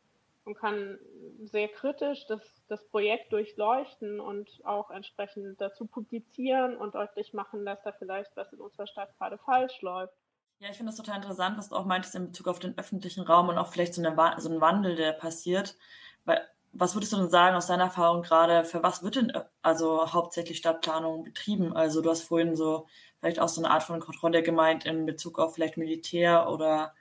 [0.45, 0.99] und kann
[1.45, 7.83] sehr kritisch das, das Projekt durchleuchten und auch entsprechend dazu publizieren und deutlich machen, dass
[7.83, 10.14] da vielleicht was in unserer Stadt gerade falsch läuft.
[10.59, 13.23] Ja, ich finde das total interessant, was du auch meintest in Bezug auf den öffentlichen
[13.23, 15.77] Raum und auch vielleicht so, eine, so ein Wandel, der passiert.
[16.25, 16.40] Weil
[16.75, 20.13] was würdest du denn sagen aus deiner Erfahrung gerade, für was wird denn äh, also
[20.13, 21.73] hauptsächlich Stadtplanung betrieben?
[21.75, 22.87] Also du hast vorhin so
[23.21, 26.95] vielleicht auch so eine Art von Kontrolle gemeint in Bezug auf vielleicht Militär oder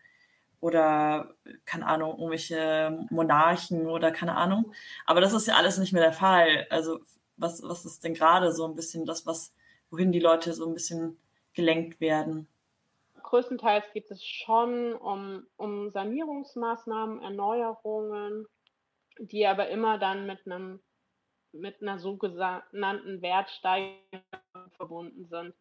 [0.59, 4.71] oder keine Ahnung, irgendwelche Monarchen oder keine Ahnung.
[5.05, 6.67] Aber das ist ja alles nicht mehr der Fall.
[6.69, 7.01] Also
[7.35, 9.53] was, was ist denn gerade so ein bisschen das, was,
[9.89, 11.19] wohin die Leute so ein bisschen
[11.53, 12.47] gelenkt werden?
[13.23, 18.47] Größtenteils geht es schon um, um Sanierungsmaßnahmen, Erneuerungen,
[19.19, 20.81] die aber immer dann mit einem
[21.53, 25.53] mit einer sogenannten Wertsteigerung verbunden sind.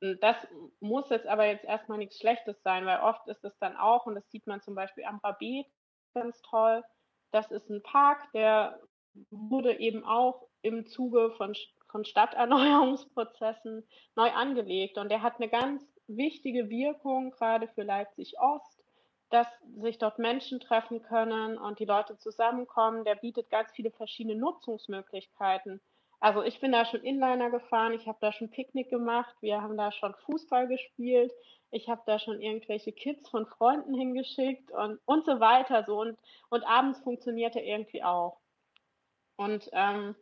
[0.00, 0.36] Und das
[0.80, 4.14] muss jetzt aber jetzt erstmal nichts Schlechtes sein, weil oft ist es dann auch, und
[4.14, 5.66] das sieht man zum Beispiel am Rabet
[6.14, 6.82] ganz toll,
[7.32, 8.80] das ist ein Park, der
[9.30, 11.54] wurde eben auch im Zuge von,
[11.90, 18.75] von Stadterneuerungsprozessen neu angelegt und der hat eine ganz wichtige Wirkung gerade für Leipzig Ost
[19.36, 19.48] dass
[19.82, 23.04] sich dort Menschen treffen können und die Leute zusammenkommen.
[23.04, 25.82] Der bietet ganz viele verschiedene Nutzungsmöglichkeiten.
[26.20, 29.76] Also ich bin da schon Inliner gefahren, ich habe da schon Picknick gemacht, wir haben
[29.76, 31.30] da schon Fußball gespielt,
[31.70, 35.84] ich habe da schon irgendwelche Kids von Freunden hingeschickt und, und so weiter.
[35.84, 36.00] So.
[36.00, 36.18] Und,
[36.48, 38.38] und abends funktioniert er irgendwie auch.
[39.36, 40.16] Und ähm,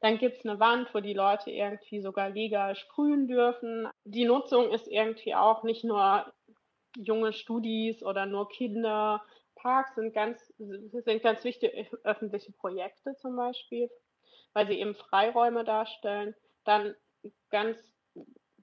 [0.00, 3.88] dann gibt es eine Wand, wo die Leute irgendwie sogar legal sprühen dürfen.
[4.04, 6.32] Die Nutzung ist irgendwie auch nicht nur
[6.98, 9.22] junge Studis oder nur Kinder.
[9.54, 13.90] Parks sind ganz, sind ganz wichtige öffentliche Projekte zum Beispiel,
[14.52, 16.34] weil sie eben Freiräume darstellen.
[16.64, 16.94] Dann
[17.50, 17.78] ganz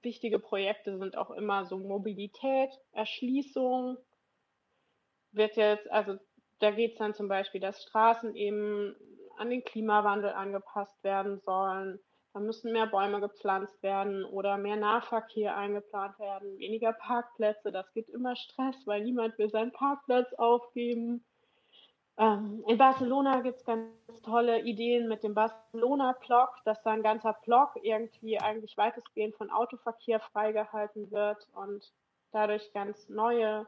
[0.02, 3.96] wichtige Projekte sind auch immer so Mobilität, Erschließung.
[5.32, 6.16] Wird jetzt, also
[6.60, 8.94] da geht es dann zum Beispiel, dass Straßen eben
[9.36, 11.98] an den Klimawandel angepasst werden sollen,
[12.36, 17.72] da müssen mehr Bäume gepflanzt werden oder mehr Nahverkehr eingeplant werden, weniger Parkplätze.
[17.72, 21.24] Das gibt immer Stress, weil niemand will seinen Parkplatz aufgeben.
[22.18, 23.88] Ähm, in Barcelona gibt es ganz
[24.22, 30.20] tolle Ideen mit dem Barcelona-Block, dass da ein ganzer Block irgendwie eigentlich weitestgehend von Autoverkehr
[30.20, 31.90] freigehalten wird und
[32.32, 33.66] dadurch ganz neue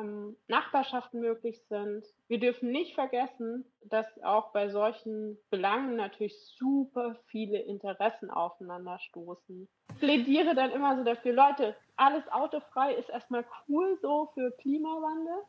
[0.00, 2.04] ähm, Nachbarschaften möglich sind.
[2.28, 9.68] Wir dürfen nicht vergessen, dass auch bei solchen Belangen natürlich super viele Interessen aufeinanderstoßen.
[9.90, 15.42] Ich plädiere dann immer so dafür, Leute, alles autofrei ist erstmal cool so für Klimawandel,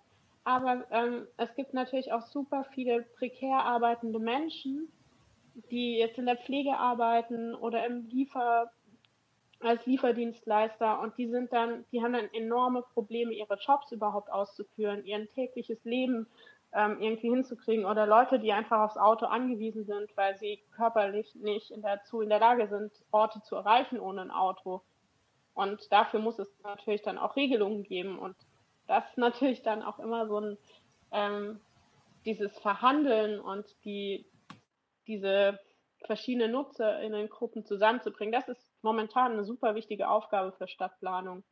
[0.44, 4.92] aber ähm, es gibt natürlich auch super viele prekär arbeitende Menschen,
[5.72, 8.72] die jetzt in der Pflege arbeiten oder im Liefer
[9.64, 15.06] als Lieferdienstleister und die sind dann, die haben dann enorme Probleme, ihre Jobs überhaupt auszuführen,
[15.06, 16.28] ihr tägliches Leben
[16.74, 21.74] ähm, irgendwie hinzukriegen oder Leute, die einfach aufs Auto angewiesen sind, weil sie körperlich nicht
[21.82, 24.82] dazu in der Lage sind, Orte zu erreichen ohne ein Auto.
[25.54, 28.36] Und dafür muss es natürlich dann auch Regelungen geben und
[28.88, 30.58] das ist natürlich dann auch immer so ein
[31.12, 31.60] ähm,
[32.26, 34.26] dieses Verhandeln und die
[35.08, 35.60] diese
[36.06, 38.32] verschiedenen NutzerInnen-Gruppen zusammenzubringen.
[38.32, 41.44] Das ist momentan eine super wichtige Aufgabe für Stadtplanung.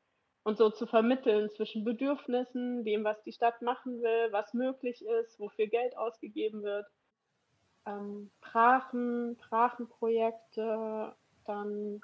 [0.44, 5.40] Und so zu vermitteln zwischen Bedürfnissen, dem, was die Stadt machen will, was möglich ist,
[5.40, 6.88] wofür Geld ausgegeben wird.
[7.86, 11.14] ähm, Brachen, Brachenprojekte,
[11.46, 12.02] dann.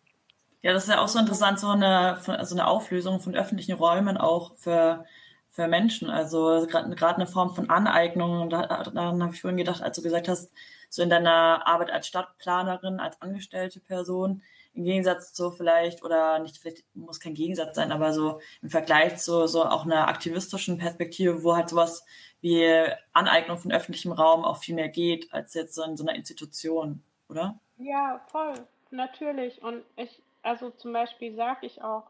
[0.61, 4.17] Ja, das ist ja auch so interessant, so eine, so eine Auflösung von öffentlichen Räumen
[4.17, 5.05] auch für,
[5.49, 6.09] für Menschen.
[6.09, 8.49] Also gerade eine Form von Aneignung.
[8.49, 10.51] Da, daran habe ich vorhin gedacht, als du gesagt hast,
[10.89, 14.41] so in deiner Arbeit als Stadtplanerin, als angestellte Person,
[14.77, 19.17] im Gegensatz zu vielleicht, oder nicht, vielleicht muss kein Gegensatz sein, aber so im Vergleich
[19.17, 22.05] zu so auch einer aktivistischen Perspektive, wo halt sowas
[22.41, 26.15] wie Aneignung von öffentlichem Raum auch viel mehr geht, als jetzt so in so einer
[26.15, 27.59] Institution, oder?
[27.77, 28.53] Ja, voll,
[28.91, 29.61] natürlich.
[29.61, 32.03] Und ich, also zum Beispiel sage ich auch,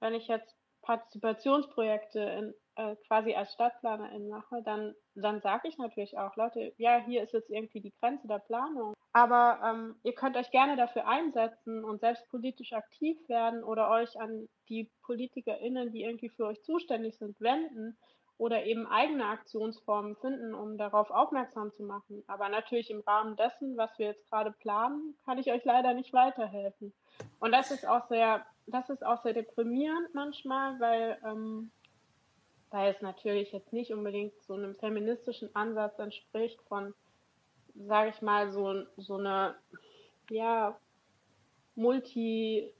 [0.00, 6.16] wenn ich jetzt Partizipationsprojekte in, äh, quasi als Stadtplanerin mache, dann, dann sage ich natürlich
[6.16, 8.94] auch, Leute, ja, hier ist jetzt irgendwie die Grenze der Planung.
[9.12, 14.20] Aber ähm, ihr könnt euch gerne dafür einsetzen und selbst politisch aktiv werden oder euch
[14.20, 17.98] an die PolitikerInnen, die irgendwie für euch zuständig sind, wenden
[18.36, 22.22] oder eben eigene Aktionsformen finden, um darauf aufmerksam zu machen.
[22.28, 26.12] Aber natürlich im Rahmen dessen, was wir jetzt gerade planen, kann ich euch leider nicht
[26.12, 26.94] weiterhelfen.
[27.40, 31.72] Und das ist auch sehr, das ist auch sehr deprimierend manchmal, weil, ähm,
[32.70, 36.94] weil es natürlich jetzt nicht unbedingt so einem feministischen Ansatz entspricht von,
[37.74, 39.54] sage ich mal, so, so eine,
[40.30, 40.76] ja,
[41.74, 42.72] Multi,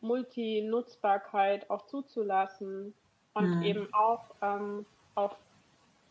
[0.00, 2.94] Multi-Nutzbarkeit auch zuzulassen
[3.34, 3.62] und mhm.
[3.62, 5.36] eben auch, ähm, auch,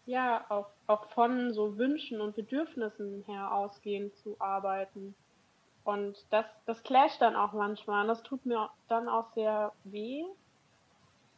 [0.05, 5.15] ja, auch, auch von so Wünschen und Bedürfnissen her ausgehend zu arbeiten.
[5.83, 8.01] Und das, das clasht dann auch manchmal.
[8.01, 10.23] Und das tut mir dann auch sehr weh.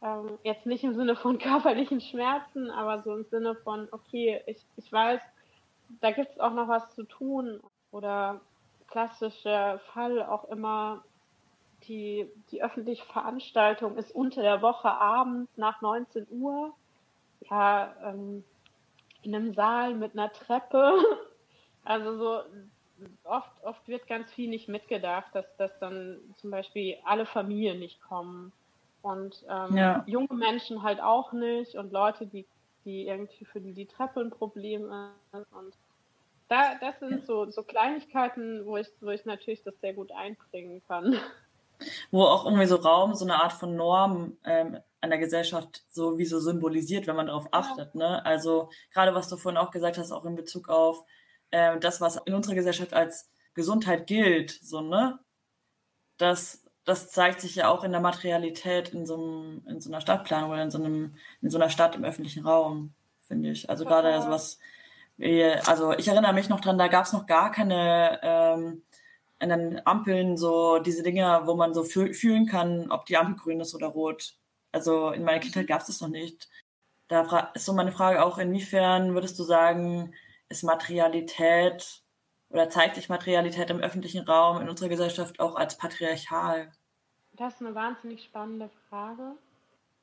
[0.02, 4.64] Ähm, jetzt nicht im Sinne von körperlichen Schmerzen, aber so im Sinne von, okay, ich,
[4.76, 5.20] ich weiß,
[6.00, 7.60] da gibt es auch noch was zu tun.
[7.90, 8.40] Oder
[8.88, 11.04] klassischer Fall auch immer
[11.84, 16.72] die, die öffentliche Veranstaltung ist unter der Woche abends nach 19 Uhr.
[17.48, 18.44] Ja, ähm,
[19.22, 20.92] in einem Saal mit einer Treppe.
[21.84, 22.42] Also so
[23.24, 28.02] oft, oft wird ganz viel nicht mitgedacht, dass, dass dann zum Beispiel alle Familien nicht
[28.02, 28.52] kommen.
[29.02, 30.04] Und ähm, ja.
[30.06, 32.46] junge Menschen halt auch nicht und Leute, die,
[32.84, 34.90] die irgendwie für die die Treppe ein Problem
[35.32, 35.52] ist.
[35.52, 35.74] Und
[36.48, 40.82] da, das sind so, so Kleinigkeiten, wo ich, wo ich natürlich das sehr gut einbringen
[40.88, 41.18] kann
[42.10, 46.18] wo auch irgendwie so Raum, so eine Art von Norm ähm, an der Gesellschaft so
[46.18, 47.94] wie so symbolisiert, wenn man darauf achtet.
[47.94, 48.24] Ne?
[48.24, 51.04] Also gerade was du vorhin auch gesagt hast, auch in Bezug auf
[51.50, 55.18] äh, das, was in unserer Gesellschaft als Gesundheit gilt, so, ne?
[56.16, 60.00] Das, das zeigt sich ja auch in der Materialität in so, einem, in so einer
[60.00, 62.94] Stadtplanung oder in so, einem, in so einer Stadt im öffentlichen Raum,
[63.26, 63.68] finde ich.
[63.68, 64.58] Also gerade sowas
[65.18, 68.82] wie, also ich erinnere mich noch dran, da gab es noch gar keine ähm,
[69.40, 73.60] an den Ampeln so diese Dinge, wo man so fühlen kann, ob die Ampel grün
[73.60, 74.34] ist oder rot.
[74.72, 76.48] Also in meiner Kindheit gab es das noch nicht.
[77.08, 80.14] Da ist so meine Frage auch, inwiefern würdest du sagen,
[80.48, 82.02] ist Materialität
[82.50, 86.72] oder zeigt sich Materialität im öffentlichen Raum in unserer Gesellschaft auch als patriarchal?
[87.38, 89.36] Das ist eine wahnsinnig spannende Frage.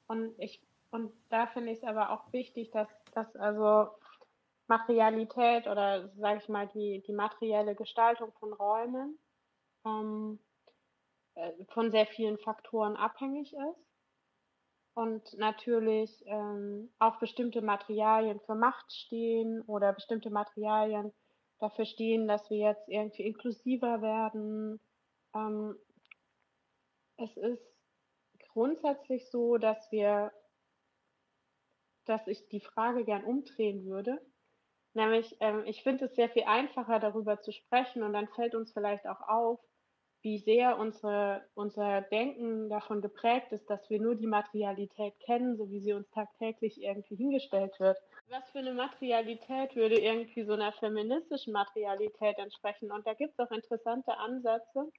[0.07, 0.59] Und ich
[0.91, 3.89] und da finde ich es aber auch wichtig, dass, dass also
[4.67, 9.19] Materialität oder sage ich mal die, die materielle Gestaltung von Räumen
[9.85, 10.39] ähm,
[11.35, 13.85] äh, von sehr vielen Faktoren abhängig ist
[14.93, 21.11] und natürlich ähm, auch bestimmte Materialien für Macht stehen oder bestimmte Materialien
[21.59, 24.79] dafür stehen, dass wir jetzt irgendwie inklusiver werden.
[25.33, 25.75] Ähm,
[27.17, 27.63] es ist
[28.53, 30.31] grundsätzlich so, dass wir,
[32.05, 34.21] dass ich die Frage gern umdrehen würde.
[34.93, 38.71] Nämlich, ähm, ich finde es sehr viel einfacher, darüber zu sprechen und dann fällt uns
[38.71, 39.59] vielleicht auch auf,
[40.21, 45.69] wie sehr unsere, unser Denken davon geprägt ist, dass wir nur die Materialität kennen, so
[45.69, 47.99] wie sie uns tagtäglich irgendwie hingestellt wird.
[48.29, 52.91] Was für eine Materialität würde irgendwie so einer feministischen Materialität entsprechen?
[52.91, 54.91] Und da gibt es auch interessante Ansätze.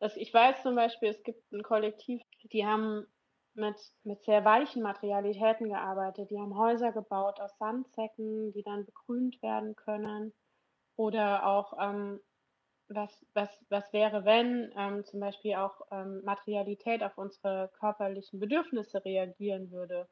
[0.00, 3.06] Also ich weiß zum Beispiel, es gibt ein Kollektiv, die haben
[3.54, 6.30] mit, mit sehr weichen Materialitäten gearbeitet.
[6.30, 10.32] Die haben Häuser gebaut aus Sandsäcken, die dann begrünt werden können.
[10.96, 12.20] Oder auch ähm,
[12.88, 19.04] was, was, was wäre, wenn ähm, zum Beispiel auch ähm, Materialität auf unsere körperlichen Bedürfnisse
[19.04, 20.08] reagieren würde.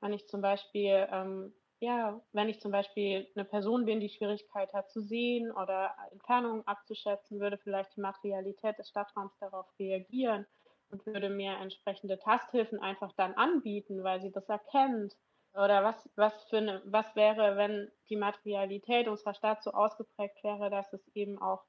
[0.00, 4.72] Wenn ich zum Beispiel, ähm, ja, wenn ich zum Beispiel eine Person bin, die Schwierigkeit
[4.72, 10.46] hat zu sehen oder Entfernungen abzuschätzen, würde vielleicht die Materialität des Stadtraums darauf reagieren
[10.92, 15.16] und würde mir entsprechende Tasthilfen einfach dann anbieten, weil sie das erkennt.
[15.54, 20.70] Oder was, was für eine, was wäre, wenn die Materialität unserer Stadt so ausgeprägt wäre,
[20.70, 21.64] dass es eben auch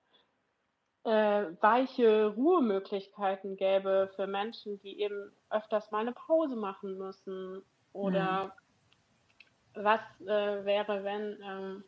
[1.06, 8.56] äh, weiche Ruhemöglichkeiten gäbe für Menschen, die eben öfters mal eine Pause machen müssen oder
[9.76, 11.84] was äh, wäre, wenn ähm,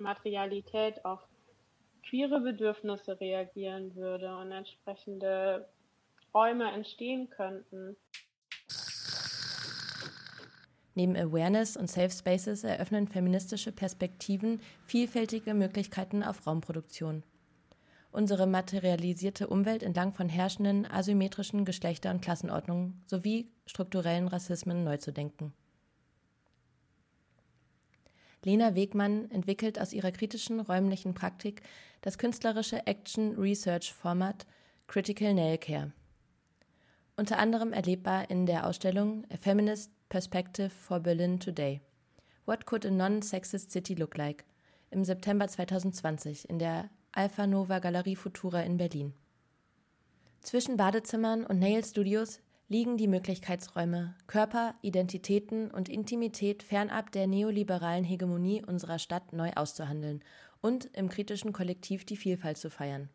[0.00, 1.20] Materialität auf
[2.08, 5.68] queere Bedürfnisse reagieren würde und entsprechende
[6.34, 7.96] Räume entstehen könnten.
[10.96, 17.24] Neben Awareness und Safe Spaces eröffnen feministische Perspektiven vielfältige Möglichkeiten auf Raumproduktion.
[18.12, 25.12] Unsere materialisierte Umwelt entlang von herrschenden asymmetrischen Geschlechter- und Klassenordnungen sowie strukturellen Rassismen neu zu
[25.12, 25.52] denken.
[28.44, 31.62] Lena Wegmann entwickelt aus ihrer kritischen räumlichen Praktik
[32.02, 34.46] das künstlerische Action Research Format
[34.86, 35.92] Critical Nail Care.
[37.16, 41.80] Unter anderem erlebbar in der Ausstellung A Feminist Perspective for Berlin Today.
[42.44, 44.44] What could a non-sexist city look like?
[44.90, 49.14] Im September 2020 in der Alpha Nova Galerie Futura in Berlin.
[50.42, 58.04] Zwischen Badezimmern und Nail Studios liegen die Möglichkeitsräume, Körper, Identitäten und Intimität fernab der neoliberalen
[58.04, 60.22] Hegemonie unserer Stadt neu auszuhandeln
[60.60, 63.10] und im kritischen Kollektiv die Vielfalt zu feiern.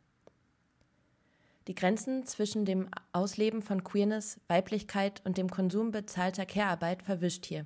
[1.67, 7.65] Die Grenzen zwischen dem Ausleben von Queerness, Weiblichkeit und dem Konsum bezahlter Care-Arbeit verwischt hier.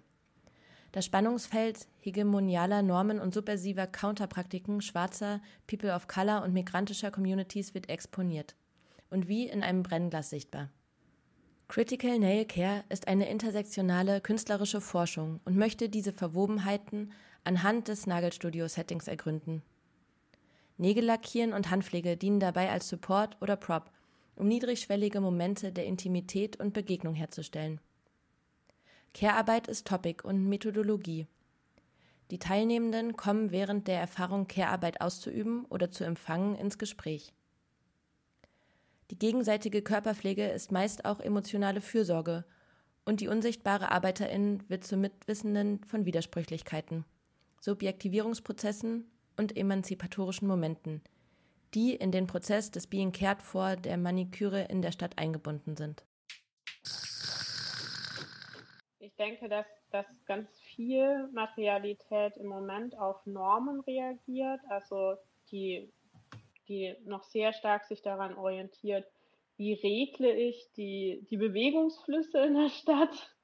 [0.93, 7.89] Das Spannungsfeld hegemonialer Normen und subversiver Counterpraktiken schwarzer, People of Color und migrantischer Communities wird
[7.89, 8.55] exponiert
[9.09, 10.69] und wie in einem Brennglas sichtbar.
[11.73, 17.11] Critical Nail Care ist eine intersektionale künstlerische Forschung und möchte diese Verwobenheiten
[17.45, 19.63] anhand des Nagelstudio-Settings ergründen.
[20.77, 23.89] Nägel lackieren und Handpflege dienen dabei als Support oder Prop,
[24.35, 27.81] um niedrigschwellige Momente der Intimität und Begegnung herzustellen.
[29.15, 31.25] Care-Arbeit ist Topic und Methodologie.
[32.29, 37.33] Die Teilnehmenden kommen während der Erfahrung, Care-Arbeit auszuüben oder zu empfangen, ins Gespräch.
[39.13, 42.45] Die gegenseitige Körperpflege ist meist auch emotionale Fürsorge
[43.05, 47.05] und die unsichtbare Arbeiterin wird zur Mitwissenden von Widersprüchlichkeiten,
[47.61, 49.05] Subjektivierungsprozessen
[49.37, 51.03] und emanzipatorischen Momenten,
[51.75, 56.03] die in den Prozess des Being Cared for der Maniküre in der Stadt eingebunden sind.
[58.97, 65.17] Ich denke, dass, dass ganz viel Materialität im Moment auf Normen reagiert, also
[65.51, 65.93] die,
[66.67, 69.05] die noch sehr stark sich daran orientiert,
[69.57, 73.35] wie regle ich die, die Bewegungsflüsse in der Stadt,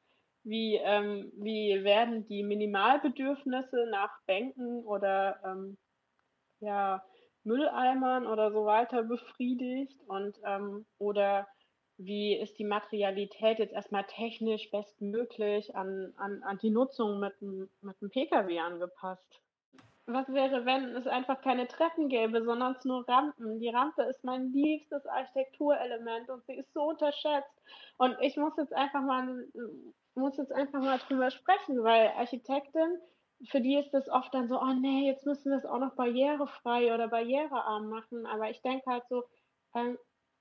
[0.44, 5.78] wie, ähm, wie werden die Minimalbedürfnisse nach Bänken oder ähm,
[6.60, 7.04] ja,
[7.44, 11.48] Mülleimern oder so weiter befriedigt und ähm, oder
[11.98, 17.70] wie ist die Materialität jetzt erstmal technisch bestmöglich an, an, an die Nutzung mit dem,
[17.82, 19.42] mit dem Pkw angepasst.
[20.12, 23.60] Was wäre, wenn es einfach keine Treppen gäbe, sondern es nur Rampen?
[23.60, 27.62] Die Rampe ist mein liebstes Architekturelement und sie ist so unterschätzt.
[28.00, 29.46] Und ich muss jetzt einfach mal,
[30.16, 32.98] muss jetzt einfach mal drüber sprechen, weil Architektin,
[33.50, 35.94] für die ist das oft dann so, oh nee, jetzt müssen wir es auch noch
[35.96, 38.26] barrierefrei oder barrierearm machen.
[38.26, 39.26] Aber ich denke halt so,
[39.76, 39.96] ähm,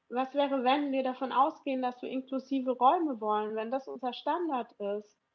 [0.08, 4.72] was wäre, wenn wir davon ausgehen, dass wir inklusive Räume wollen, wenn das unser Standard
[4.96, 5.27] ist?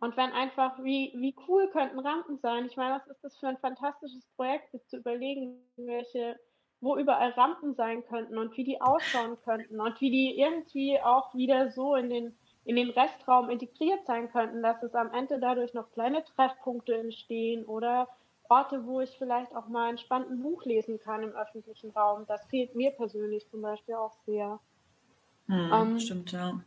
[0.00, 2.66] Und wenn einfach, wie, wie cool könnten Rampen sein?
[2.66, 6.38] Ich meine, was ist das für ein fantastisches Projekt, sich zu überlegen, welche,
[6.80, 11.34] wo überall Rampen sein könnten und wie die ausschauen könnten und wie die irgendwie auch
[11.34, 15.74] wieder so in den, in den Restraum integriert sein könnten, dass es am Ende dadurch
[15.74, 18.08] noch kleine Treffpunkte entstehen oder
[18.48, 22.24] Orte, wo ich vielleicht auch mal entspannt ein Buch lesen kann im öffentlichen Raum.
[22.26, 24.60] Das fehlt mir persönlich zum Beispiel auch sehr.
[25.48, 26.60] Hm, ähm, stimmt, ja.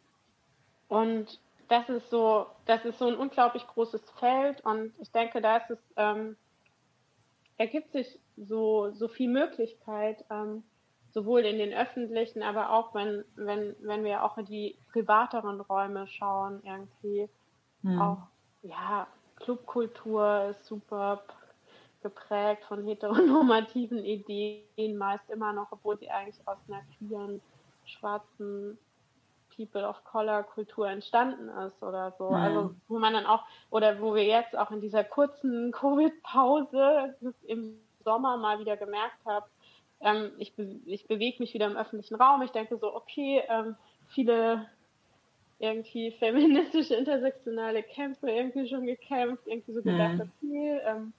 [0.89, 1.39] Und
[1.72, 5.70] das ist so, das ist so ein unglaublich großes Feld und ich denke, da ist
[5.70, 6.36] es, ähm,
[7.58, 10.64] ergibt sich so, so viel Möglichkeit, ähm,
[11.12, 16.08] sowohl in den öffentlichen, aber auch wenn, wenn, wenn wir auch in die privateren Räume
[16.08, 17.30] schauen, irgendwie
[17.84, 18.02] hm.
[18.02, 18.18] auch,
[18.64, 19.08] ja,
[19.38, 21.24] Clubkultur ist super
[22.04, 27.40] geprägt von heteronormativen Ideen, meist immer noch, obwohl sie eigentlich aus einer queeren,
[27.86, 28.78] schwarzen
[29.65, 32.30] People of Color Kultur entstanden ist oder so.
[32.30, 32.36] Mhm.
[32.36, 37.16] Also wo man dann auch, oder wo wir jetzt auch in dieser kurzen Covid-Pause
[37.47, 39.45] im Sommer mal wieder gemerkt haben,
[40.01, 42.41] ähm, ich, be ich bewege mich wieder im öffentlichen Raum.
[42.41, 43.76] Ich denke so, okay, ähm,
[44.07, 44.68] viele
[45.59, 50.32] irgendwie feministische, intersektionale Kämpfe irgendwie schon gekämpft, irgendwie so gedacht, mhm.
[50.39, 50.82] viel.
[50.86, 51.14] Ähm,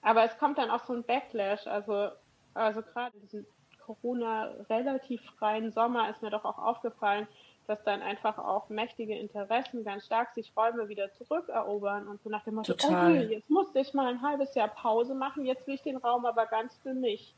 [0.00, 1.66] aber es kommt dann auch so ein Backlash.
[1.66, 2.08] Also,
[2.54, 3.46] also gerade in diesem
[3.86, 7.28] Corona relativ freien Sommer ist mir doch auch aufgefallen,
[7.66, 12.44] dass dann einfach auch mächtige Interessen ganz stark sich Räume wieder zurückerobern und so nach
[12.44, 13.12] dem Motto, Total.
[13.12, 16.26] okay, jetzt musste ich mal ein halbes Jahr Pause machen, jetzt will ich den Raum
[16.26, 17.34] aber ganz für mich.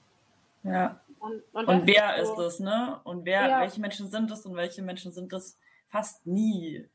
[0.62, 1.00] Ja.
[1.20, 3.00] Und, und, und wer ist, so, es, ne?
[3.04, 3.60] Und wer, ja.
[3.60, 6.86] welche Menschen sind es und welche Menschen sind es fast nie.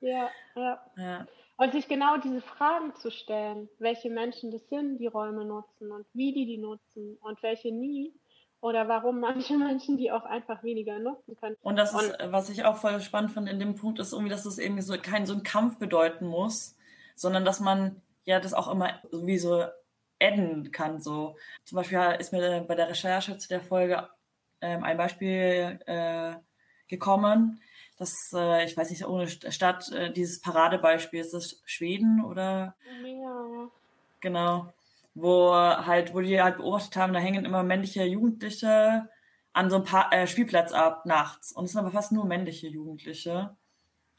[0.00, 0.82] Ja, ja.
[0.96, 1.26] ja.
[1.56, 6.06] Und sich genau diese Fragen zu stellen, welche Menschen das sind, die Räume nutzen und
[6.12, 8.12] wie die die nutzen und welche nie
[8.62, 11.56] oder warum manche Menschen die auch einfach weniger nutzen können.
[11.60, 14.30] Und das ist, und, was ich auch voll spannend finde in dem Punkt, ist irgendwie,
[14.30, 16.76] dass es eben so kein so ein Kampf bedeuten muss,
[17.14, 19.64] sondern dass man ja das auch immer wie so
[20.20, 21.02] adden kann.
[21.02, 24.08] So zum Beispiel ist mir bei der Recherche zu der Folge
[24.60, 26.34] ähm, ein Beispiel äh,
[26.86, 27.60] gekommen,
[27.98, 33.68] dass äh, ich weiß nicht ohne Stadt äh, dieses Paradebeispiel ist das Schweden oder ja.
[34.20, 34.68] genau
[35.14, 39.08] wo halt, wo die halt beobachtet haben, da hängen immer männliche Jugendliche
[39.52, 41.52] an so einem pa äh, Spielplatz ab nachts.
[41.52, 43.56] Und es sind aber fast nur männliche Jugendliche.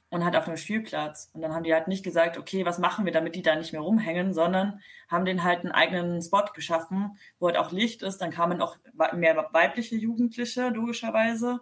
[0.10, 1.32] Und halt auf einem Spielplatz.
[1.34, 3.74] Und dann haben die halt nicht gesagt, okay, was machen wir, damit die da nicht
[3.74, 4.80] mehr rumhängen, sondern
[5.10, 8.20] haben den halt einen eigenen Spot geschaffen, wo halt auch Licht ist.
[8.20, 8.78] Dann kamen auch
[9.14, 11.62] mehr weibliche Jugendliche, logischerweise.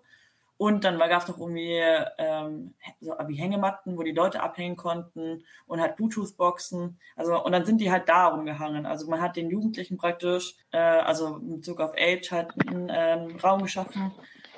[0.61, 1.81] Und dann gab es noch irgendwie
[2.19, 6.99] ähm, so wie Hängematten, wo die Leute abhängen konnten und halt Bluetooth-Boxen.
[7.15, 8.85] Also, und dann sind die halt da rumgehangen.
[8.85, 13.37] Also man hat den Jugendlichen praktisch, äh, also in Bezug auf Age halt einen ähm,
[13.37, 14.11] Raum geschaffen.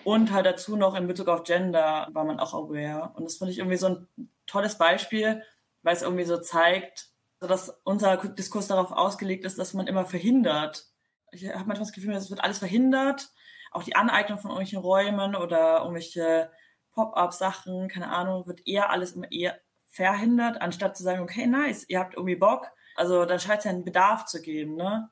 [0.04, 3.12] Und halt dazu noch in Bezug auf Gender war man auch aware.
[3.16, 4.08] Und das finde ich irgendwie so ein
[4.46, 5.42] tolles Beispiel,
[5.84, 10.86] weil es irgendwie so zeigt, dass unser Diskurs darauf ausgelegt ist, dass man immer verhindert.
[11.32, 13.30] Ich habe manchmal das Gefühl, es wird alles verhindert
[13.74, 16.52] auch die Aneignung von irgendwelchen Räumen oder irgendwelche
[16.92, 22.00] Pop-up-Sachen, keine Ahnung, wird eher alles immer eher verhindert, anstatt zu sagen, okay, nice, ihr
[22.00, 22.72] habt irgendwie Bock.
[22.96, 25.10] Also dann scheint es ja einen Bedarf zu geben, ne?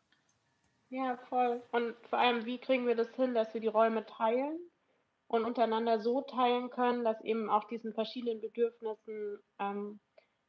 [0.90, 1.64] Ja, voll.
[1.72, 4.60] Und vor allem, wie kriegen wir das hin, dass wir die Räume teilen
[5.28, 10.00] und untereinander so teilen können, dass eben auch diesen verschiedenen Bedürfnissen ähm,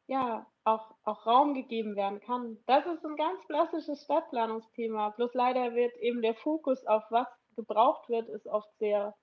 [0.09, 2.59] ja auch, auch Raum gegeben werden kann.
[2.67, 5.11] Das ist ein ganz klassisches Stadtplanungsthema.
[5.11, 9.14] Bloß leider wird eben der Fokus auf was gebraucht wird, ist oft sehr,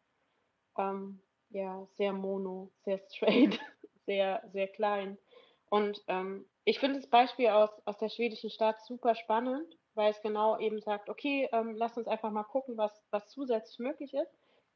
[0.77, 3.59] ähm, ja, sehr mono, sehr straight,
[4.05, 5.17] sehr, sehr klein.
[5.69, 10.21] Und ähm, ich finde das Beispiel aus, aus der schwedischen Stadt super spannend, weil es
[10.21, 14.31] genau eben sagt, okay, ähm, lass uns einfach mal gucken, was, was zusätzlich möglich ist.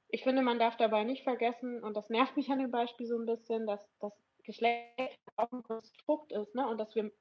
[0.10, 3.18] Ich finde, man darf dabei nicht vergessen, und das nervt mich an dem Beispiel so
[3.18, 6.68] ein bisschen, dass das Geschlecht auch ein Konstrukt ist, ne?
[6.68, 7.12] Und dass wir,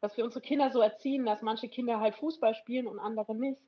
[0.00, 3.60] dass wir unsere Kinder so erziehen, dass manche Kinder halt Fußball spielen und andere nicht.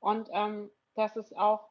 [0.00, 1.68] Und ähm, dass es auch,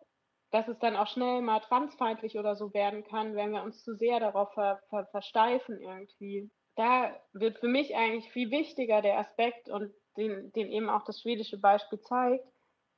[0.51, 3.95] dass es dann auch schnell mal transfeindlich oder so werden kann, wenn wir uns zu
[3.95, 6.51] sehr darauf ver, ver, versteifen irgendwie.
[6.75, 11.21] Da wird für mich eigentlich viel wichtiger der Aspekt und den, den eben auch das
[11.21, 12.45] schwedische Beispiel zeigt,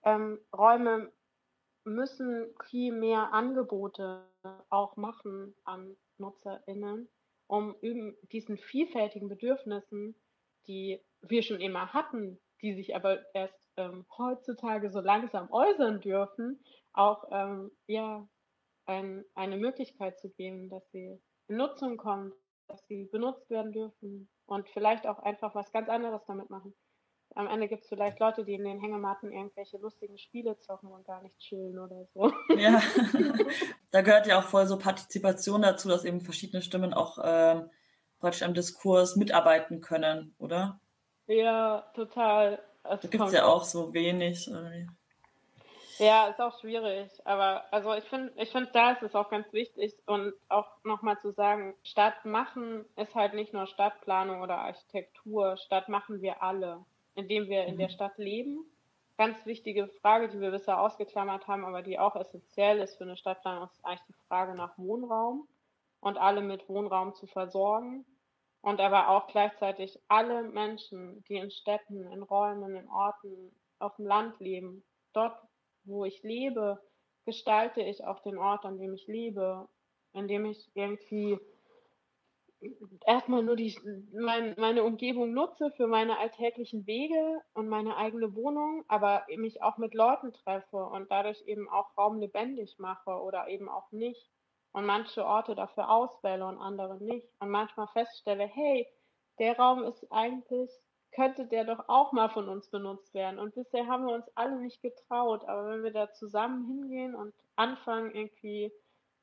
[0.04, 1.12] ähm, Räume
[1.84, 4.28] müssen viel mehr Angebote
[4.70, 7.10] auch machen an NutzerInnen,
[7.48, 7.76] um
[8.32, 10.16] diesen vielfältigen Bedürfnissen,
[10.68, 16.64] die wir schon immer hatten, die sich aber erst ähm, heutzutage so langsam äußern dürfen,
[16.94, 18.28] auch ähm, ja,
[18.86, 22.34] ein, eine Möglichkeit zu geben, dass sie in Nutzung kommen,
[22.68, 26.74] dass sie benutzt werden dürfen und vielleicht auch einfach was ganz anderes damit machen.
[27.34, 31.06] Am Ende gibt es vielleicht Leute, die in den Hängematten irgendwelche lustigen Spiele zocken und
[31.06, 32.32] gar nicht chillen oder so.
[32.56, 32.82] Ja,
[33.92, 37.70] da gehört ja auch voll so Partizipation dazu, dass eben verschiedene Stimmen auch ähm,
[38.20, 40.80] praktisch am Diskurs mitarbeiten können, oder?
[41.28, 42.60] Ja, total.
[42.84, 44.48] Es da gibt es ja auch so wenig.
[44.48, 44.88] Irgendwie.
[45.98, 47.10] Ja, ist auch schwierig.
[47.26, 51.20] Aber also ich finde, ich finde, da ist es auch ganz wichtig und auch nochmal
[51.20, 55.58] zu sagen, Stadt machen ist halt nicht nur Stadtplanung oder Architektur.
[55.58, 56.84] Stadt machen wir alle,
[57.16, 57.94] indem wir in der mhm.
[57.94, 58.66] Stadt leben.
[59.18, 63.16] Ganz wichtige Frage, die wir bisher ausgeklammert haben, aber die auch essentiell ist für eine
[63.16, 65.48] Stadtplanung, ist eigentlich die Frage nach Wohnraum
[66.02, 68.06] und alle mit Wohnraum zu versorgen
[68.66, 74.08] und aber auch gleichzeitig alle Menschen, die in Städten, in Räumen, in Orten, auf dem
[74.08, 75.38] Land leben, dort,
[75.84, 76.82] wo ich lebe,
[77.26, 79.68] gestalte ich auch den Ort, an dem ich lebe,
[80.14, 81.38] indem ich irgendwie
[83.06, 83.78] erstmal nur die,
[84.12, 89.78] mein, meine Umgebung nutze für meine alltäglichen Wege und meine eigene Wohnung, aber mich auch
[89.78, 94.28] mit Leuten treffe und dadurch eben auch Raum lebendig mache oder eben auch nicht
[94.76, 98.86] und manche Orte dafür auswähle und andere nicht und manchmal feststelle, hey,
[99.40, 100.70] der Raum ist eigentlich,
[101.14, 103.40] könnte der doch auch mal von uns benutzt werden.
[103.40, 107.34] Und bisher haben wir uns alle nicht getraut, aber wenn wir da zusammen hingehen und
[107.56, 108.70] anfangen, irgendwie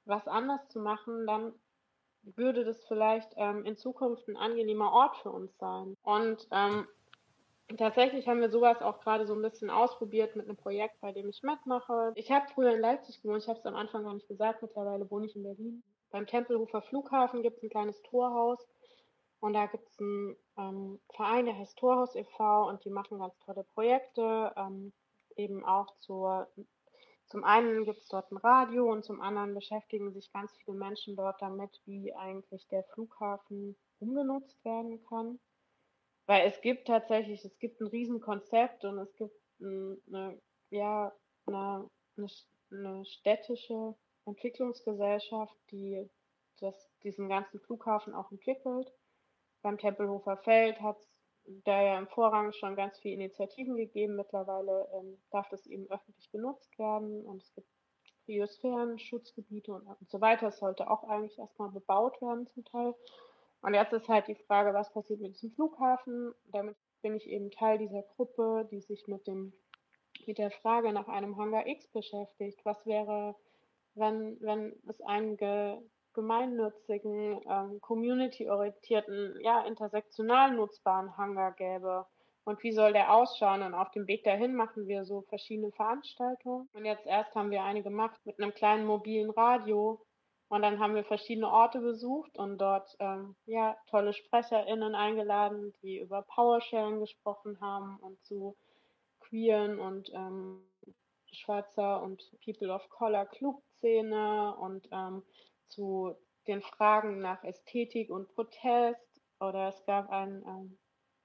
[0.07, 1.53] was anders zu machen, dann
[2.22, 5.98] würde das vielleicht ähm, in Zukunft ein angenehmer Ort für uns sein.
[6.03, 6.88] Und ähm,
[7.78, 11.28] Tatsächlich haben wir sowas auch gerade so ein bisschen ausprobiert mit einem Projekt, bei dem
[11.28, 12.12] ich mitmache.
[12.16, 15.10] Ich habe früher in Leipzig gewohnt, ich habe es am Anfang gar nicht gesagt, mittlerweile
[15.10, 15.82] wohne ich in Berlin.
[16.10, 18.66] Beim Tempelhofer Flughafen gibt es ein kleines Torhaus
[19.40, 22.68] und da gibt es einen ähm, Verein, der heißt Torhaus e.V.
[22.68, 24.92] und die machen ganz tolle Projekte, ähm,
[25.36, 26.48] eben auch zur,
[27.26, 31.16] zum einen gibt es dort ein Radio und zum anderen beschäftigen sich ganz viele Menschen
[31.16, 35.38] dort damit, wie eigentlich der Flughafen umgenutzt werden kann.
[36.26, 41.12] Weil es gibt tatsächlich, es gibt ein Riesenkonzept und es gibt eine, ja,
[41.46, 42.28] eine, eine,
[42.70, 43.94] eine städtische
[44.26, 46.08] Entwicklungsgesellschaft, die
[46.60, 48.92] das, diesen ganzen Flughafen auch entwickelt.
[49.62, 51.20] Beim Tempelhofer Feld hat es
[51.64, 54.16] da ja im Vorrang schon ganz viele Initiativen gegeben.
[54.16, 57.68] Mittlerweile ähm, darf das eben öffentlich genutzt werden und es gibt
[58.26, 60.48] Biosphären, Schutzgebiete und, und so weiter.
[60.48, 62.94] Es sollte auch eigentlich erstmal bebaut werden zum Teil.
[63.62, 66.34] Und jetzt ist halt die Frage, was passiert mit diesem Flughafen?
[66.46, 69.52] Damit bin ich eben Teil dieser Gruppe, die sich mit dem
[70.26, 72.60] mit der Frage nach einem Hangar X beschäftigt.
[72.64, 73.34] Was wäre,
[73.94, 75.78] wenn, wenn es einen ge,
[76.14, 82.06] gemeinnützigen, ähm, community-orientierten, ja, intersektional nutzbaren Hangar gäbe?
[82.44, 83.62] Und wie soll der ausschauen?
[83.62, 86.68] Und auf dem Weg dahin machen wir so verschiedene Veranstaltungen.
[86.72, 90.00] Und jetzt erst haben wir eine gemacht mit einem kleinen mobilen Radio.
[90.53, 95.96] Und dann haben wir verschiedene Orte besucht und dort ähm, ja, tolle SprecherInnen eingeladen, die
[95.96, 98.55] über PowerSharing gesprochen haben und zu
[99.20, 100.61] queeren und ähm,
[101.32, 105.22] schwarzer und People of Color Clubszene und ähm,
[105.68, 106.14] zu
[106.46, 109.22] den Fragen nach Ästhetik und Protest.
[109.40, 110.78] Oder es gab ein ähm,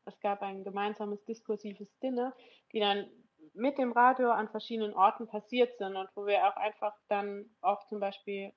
[0.06, 2.34] es gab ein gemeinsames diskursives Dinner,
[2.72, 3.10] die dann
[3.54, 7.86] mit dem Radio an verschiedenen Orten passiert sind und wo wir auch einfach dann auch
[7.88, 8.54] zum Beispiel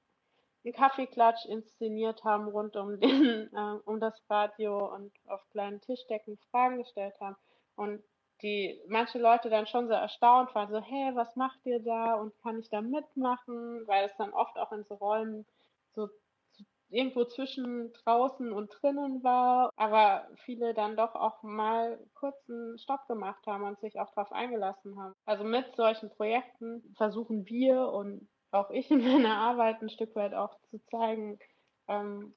[0.64, 6.38] einen Kaffeeklatsch inszeniert haben rund um, den, äh, um das Radio und auf kleinen Tischdecken
[6.50, 7.36] Fragen gestellt haben.
[7.76, 8.02] Und
[8.42, 12.36] die manche Leute dann schon so erstaunt waren, so, hey, was macht ihr da und
[12.42, 13.86] kann ich da mitmachen?
[13.86, 15.46] Weil es dann oft auch in so Räumen
[15.94, 16.08] so
[16.90, 23.06] irgendwo zwischen draußen und drinnen war, aber viele dann doch auch mal kurz einen Stopp
[23.06, 25.14] gemacht haben und sich auch darauf eingelassen haben.
[25.24, 30.34] Also mit solchen Projekten versuchen wir und auch ich in meiner Arbeit ein Stück weit
[30.34, 31.38] auch zu zeigen,
[31.88, 32.34] ähm,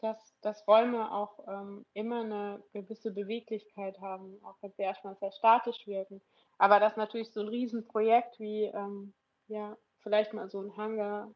[0.00, 5.32] dass, dass Räume auch ähm, immer eine gewisse Beweglichkeit haben, auch wenn sie erstmal sehr
[5.32, 6.20] statisch wirken.
[6.58, 9.12] Aber dass natürlich so ein Riesenprojekt wie ähm,
[9.48, 11.30] ja, vielleicht mal so ein Hangar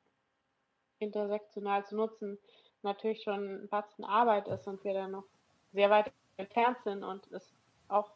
[0.98, 2.38] intersektional zu nutzen,
[2.82, 5.24] natürlich schon ein Batzen Arbeit ist und wir da noch
[5.72, 7.52] sehr weit entfernt sind und es
[7.88, 8.10] auch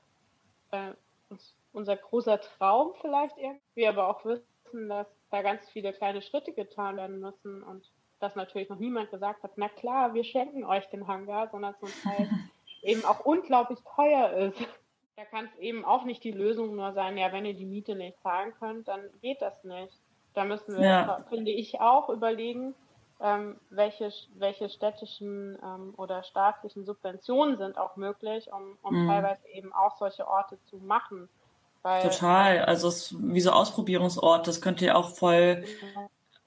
[0.71, 0.93] äh,
[1.29, 6.53] uns, unser großer Traum vielleicht irgendwie, aber auch wissen, dass da ganz viele kleine Schritte
[6.53, 10.89] getan werden müssen und dass natürlich noch niemand gesagt hat, na klar, wir schenken euch
[10.91, 12.29] den Hangar, sondern zum Teil
[12.83, 14.59] eben auch unglaublich teuer ist.
[15.17, 17.95] Da kann es eben auch nicht die Lösung nur sein, ja, wenn ihr die Miete
[17.95, 19.93] nicht zahlen könnt, dann geht das nicht.
[20.35, 21.25] Da müssen wir, ja.
[21.29, 22.75] finde ich, auch überlegen,
[23.21, 29.09] ähm, welche, welche städtischen ähm, oder staatlichen Subventionen sind auch möglich, um, um mhm.
[29.09, 31.29] teilweise eben auch solche Orte zu machen.
[31.83, 35.65] Weil, Total, also es ist wie so Ausprobierungsort, das könnte ja auch voll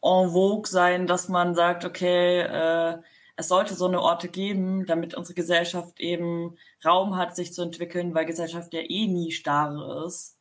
[0.04, 2.98] en vogue sein, dass man sagt, okay, äh,
[3.38, 8.14] es sollte so eine Orte geben, damit unsere Gesellschaft eben Raum hat, sich zu entwickeln,
[8.14, 10.38] weil Gesellschaft ja eh nie starr ist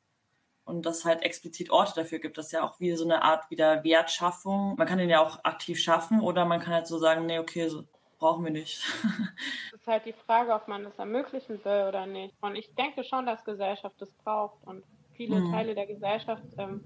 [0.64, 2.38] und das halt explizit Orte dafür gibt.
[2.38, 4.74] Das ist ja auch wie so eine Art wieder Wertschaffung.
[4.76, 7.68] Man kann den ja auch aktiv schaffen oder man kann halt so sagen, nee, okay,
[7.68, 7.84] so
[8.21, 8.81] brauchen wir nicht.
[9.73, 12.35] Es ist halt die Frage, ob man das ermöglichen will oder nicht.
[12.43, 15.53] Und ich denke schon, dass Gesellschaft das braucht und viele mhm.
[15.53, 16.83] Teile der Gesellschaft ähm,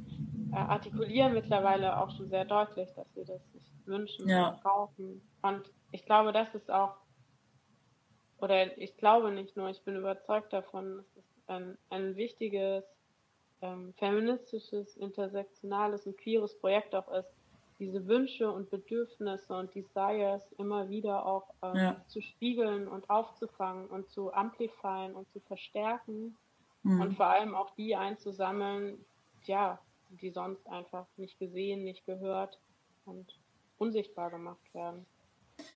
[0.52, 4.50] äh, artikulieren mittlerweile auch schon sehr deutlich, dass sie das sich wünschen ja.
[4.50, 5.22] und brauchen.
[5.42, 6.94] Und ich glaube, das ist auch,
[8.38, 12.84] oder ich glaube nicht nur, ich bin überzeugt davon, dass es ein, ein wichtiges
[13.60, 17.33] ähm, feministisches, intersektionales und queeres Projekt auch ist,
[17.78, 22.04] diese Wünsche und Bedürfnisse und Desires immer wieder auch ähm, ja.
[22.06, 26.36] zu spiegeln und aufzufangen und zu amplifieren und zu verstärken
[26.82, 27.00] mhm.
[27.00, 29.04] und vor allem auch die einzusammeln,
[29.44, 29.78] ja,
[30.10, 32.58] die sonst einfach nicht gesehen, nicht gehört
[33.04, 33.26] und
[33.78, 35.04] unsichtbar gemacht werden.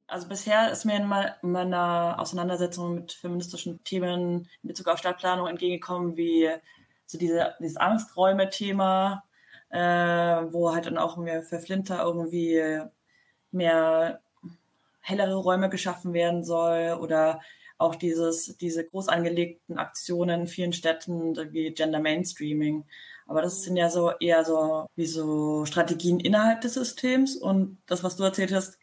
[0.07, 1.09] Also bisher ist mir in
[1.43, 6.51] meiner Auseinandersetzung mit feministischen Themen in Bezug auf Stadtplanung entgegengekommen, wie
[7.07, 9.25] so diese, dieses Angsträume-Thema,
[9.71, 12.81] äh, wo halt dann auch mehr für Flinter irgendwie
[13.51, 14.21] mehr
[15.01, 17.41] hellere Räume geschaffen werden soll oder
[17.79, 22.85] auch dieses, diese groß angelegten Aktionen in vielen Städten wie Gender Mainstreaming.
[23.27, 28.03] Aber das sind ja so eher so wie so Strategien innerhalb des Systems und das,
[28.03, 28.79] was du erzählt hast,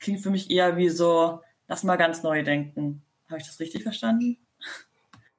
[0.00, 3.02] klingt für mich eher wie so, lass mal ganz neu denken.
[3.28, 4.38] Habe ich das richtig verstanden?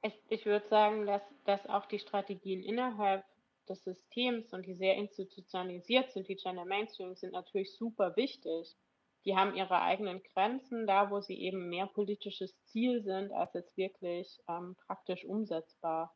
[0.02, 3.24] Ich, ich würde sagen, dass, dass auch die Strategien innerhalb
[3.70, 8.76] des Systems und die sehr institutionalisiert sind, wie Gender Mainstream, sind natürlich super wichtig.
[9.24, 13.76] Die haben ihre eigenen Grenzen, da wo sie eben mehr politisches Ziel sind, als jetzt
[13.76, 16.14] wirklich ähm, praktisch umsetzbar.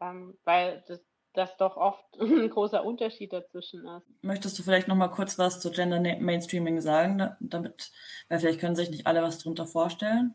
[0.00, 1.00] Ähm, weil das,
[1.32, 4.06] das doch oft ein großer Unterschied dazwischen ist.
[4.22, 7.90] Möchtest du vielleicht noch mal kurz was zu Gender Mainstreaming sagen, damit,
[8.28, 10.34] weil vielleicht können sich nicht alle was darunter vorstellen?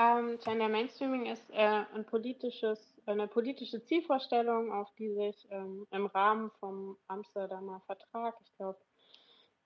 [0.00, 6.06] Ähm, Gender Mainstreaming ist äh, ein politisches, eine politische Zielvorstellung, auf die sich ähm, im
[6.06, 8.78] Rahmen vom Amsterdamer Vertrag, ich glaube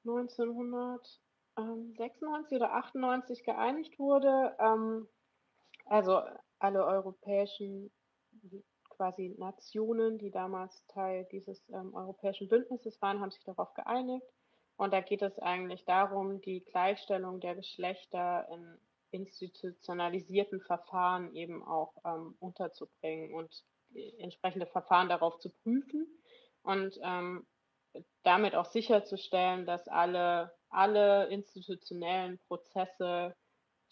[0.06, 4.56] 1996 oder 98 geeinigt wurde.
[4.58, 5.08] Ähm,
[5.86, 6.22] also
[6.58, 7.90] alle europäischen
[8.88, 14.26] quasi Nationen, die damals Teil dieses ähm, europäischen Bündnisses waren, haben sich darauf geeinigt.
[14.76, 18.78] Und da geht es eigentlich darum, die Gleichstellung der Geschlechter in
[19.14, 23.64] institutionalisierten Verfahren eben auch ähm, unterzubringen und
[24.18, 26.06] entsprechende Verfahren darauf zu prüfen
[26.62, 27.46] und ähm,
[28.24, 33.36] damit auch sicherzustellen, dass alle, alle institutionellen Prozesse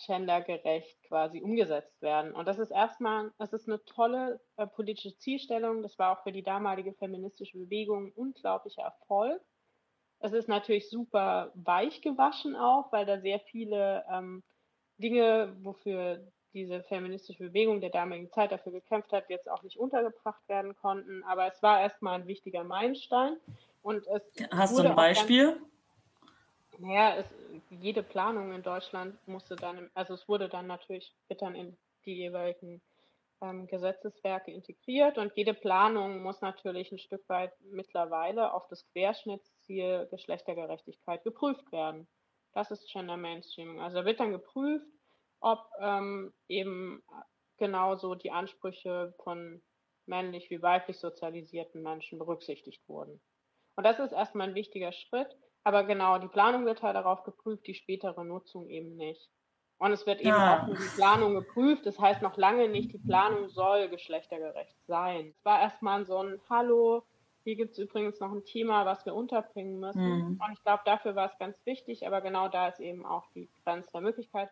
[0.04, 2.32] gendergerecht quasi umgesetzt werden.
[2.32, 5.82] Und das ist erstmal, das ist eine tolle äh, politische Zielstellung.
[5.82, 9.40] Das war auch für die damalige feministische Bewegung ein unglaublicher Erfolg.
[10.18, 14.42] Es ist natürlich super weich gewaschen auch, weil da sehr viele ähm,
[15.02, 16.20] Dinge, wofür
[16.54, 21.22] diese feministische Bewegung der damaligen Zeit dafür gekämpft hat, jetzt auch nicht untergebracht werden konnten.
[21.24, 23.36] Aber es war erstmal ein wichtiger Meilenstein.
[23.82, 25.52] Und es Hast du ein Beispiel?
[25.52, 25.72] Ganz,
[26.78, 27.26] naja, es,
[27.70, 32.14] jede Planung in Deutschland musste dann, also es wurde dann natürlich, wird dann in die
[32.14, 32.80] jeweiligen
[33.40, 40.08] ähm, Gesetzeswerke integriert und jede Planung muss natürlich ein Stück weit mittlerweile auf das Querschnittsziel
[40.10, 42.06] Geschlechtergerechtigkeit geprüft werden.
[42.52, 43.80] Das ist Gender Mainstreaming.
[43.80, 44.86] Also da wird dann geprüft,
[45.40, 47.02] ob ähm, eben
[47.56, 49.62] genauso die Ansprüche von
[50.06, 53.20] männlich wie weiblich sozialisierten Menschen berücksichtigt wurden.
[53.76, 55.36] Und das ist erstmal ein wichtiger Schritt.
[55.64, 59.30] Aber genau, die Planung wird halt darauf geprüft, die spätere Nutzung eben nicht.
[59.78, 60.62] Und es wird eben ja.
[60.62, 61.86] auch nur die Planung geprüft.
[61.86, 65.26] Das heißt noch lange nicht, die Planung soll geschlechtergerecht sein.
[65.26, 67.04] Es war erstmal so ein Hallo,
[67.44, 70.02] hier gibt es übrigens noch ein Thema, was wir unterbringen müssen.
[70.02, 70.40] Mhm.
[70.40, 73.48] Und ich glaube, dafür war es ganz wichtig, aber genau da ist eben auch die
[73.64, 74.50] Grenze der Möglichkeit.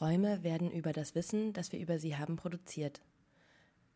[0.00, 3.00] Räume werden über das Wissen, das wir über sie haben, produziert.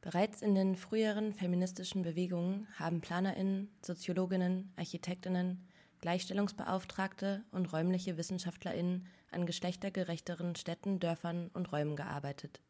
[0.00, 5.66] Bereits in den früheren feministischen Bewegungen haben Planerinnen, Soziologinnen, Architektinnen,
[6.00, 12.60] Gleichstellungsbeauftragte und räumliche Wissenschaftlerinnen an geschlechtergerechteren Städten, Dörfern und Räumen gearbeitet.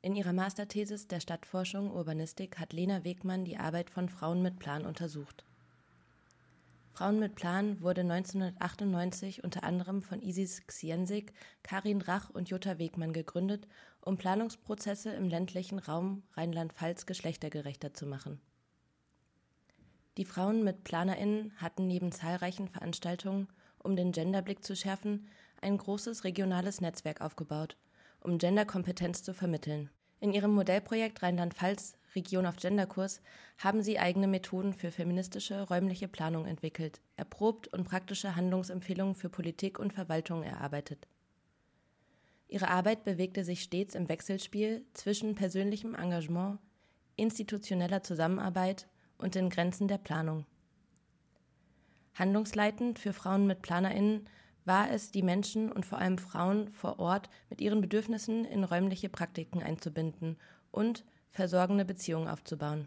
[0.00, 4.86] In ihrer Masterthesis der Stadtforschung Urbanistik hat Lena Wegmann die Arbeit von Frauen mit Plan
[4.86, 5.44] untersucht.
[6.92, 11.32] Frauen mit Plan wurde 1998 unter anderem von Isis Xiensik,
[11.64, 13.66] Karin Rach und Jutta Wegmann gegründet,
[14.00, 18.40] um Planungsprozesse im ländlichen Raum Rheinland-Pfalz geschlechtergerechter zu machen.
[20.16, 25.26] Die Frauen mit PlanerInnen hatten neben zahlreichen Veranstaltungen, um den Genderblick zu schärfen,
[25.60, 27.76] ein großes regionales Netzwerk aufgebaut–
[28.20, 29.90] um Genderkompetenz zu vermitteln.
[30.20, 33.20] In ihrem Modellprojekt Rheinland-Pfalz Region auf Genderkurs
[33.58, 39.78] haben sie eigene Methoden für feministische räumliche Planung entwickelt, erprobt und praktische Handlungsempfehlungen für Politik
[39.78, 41.06] und Verwaltung erarbeitet.
[42.48, 46.58] Ihre Arbeit bewegte sich stets im Wechselspiel zwischen persönlichem Engagement,
[47.16, 48.88] institutioneller Zusammenarbeit
[49.18, 50.46] und den Grenzen der Planung.
[52.14, 54.28] Handlungsleitend für Frauen mit PlanerInnen
[54.68, 59.08] war es, die Menschen und vor allem Frauen vor Ort mit ihren Bedürfnissen in räumliche
[59.08, 60.36] Praktiken einzubinden
[60.70, 62.86] und versorgende Beziehungen aufzubauen.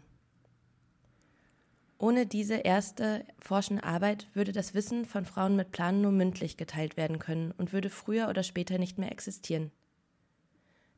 [1.98, 6.96] Ohne diese erste forschende Arbeit würde das Wissen von Frauen mit Planen nur mündlich geteilt
[6.96, 9.70] werden können und würde früher oder später nicht mehr existieren.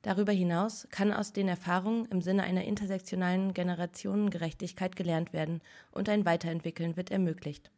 [0.00, 5.60] Darüber hinaus kann aus den Erfahrungen im Sinne einer intersektionalen Generationengerechtigkeit gelernt werden
[5.92, 7.70] und ein Weiterentwickeln wird ermöglicht.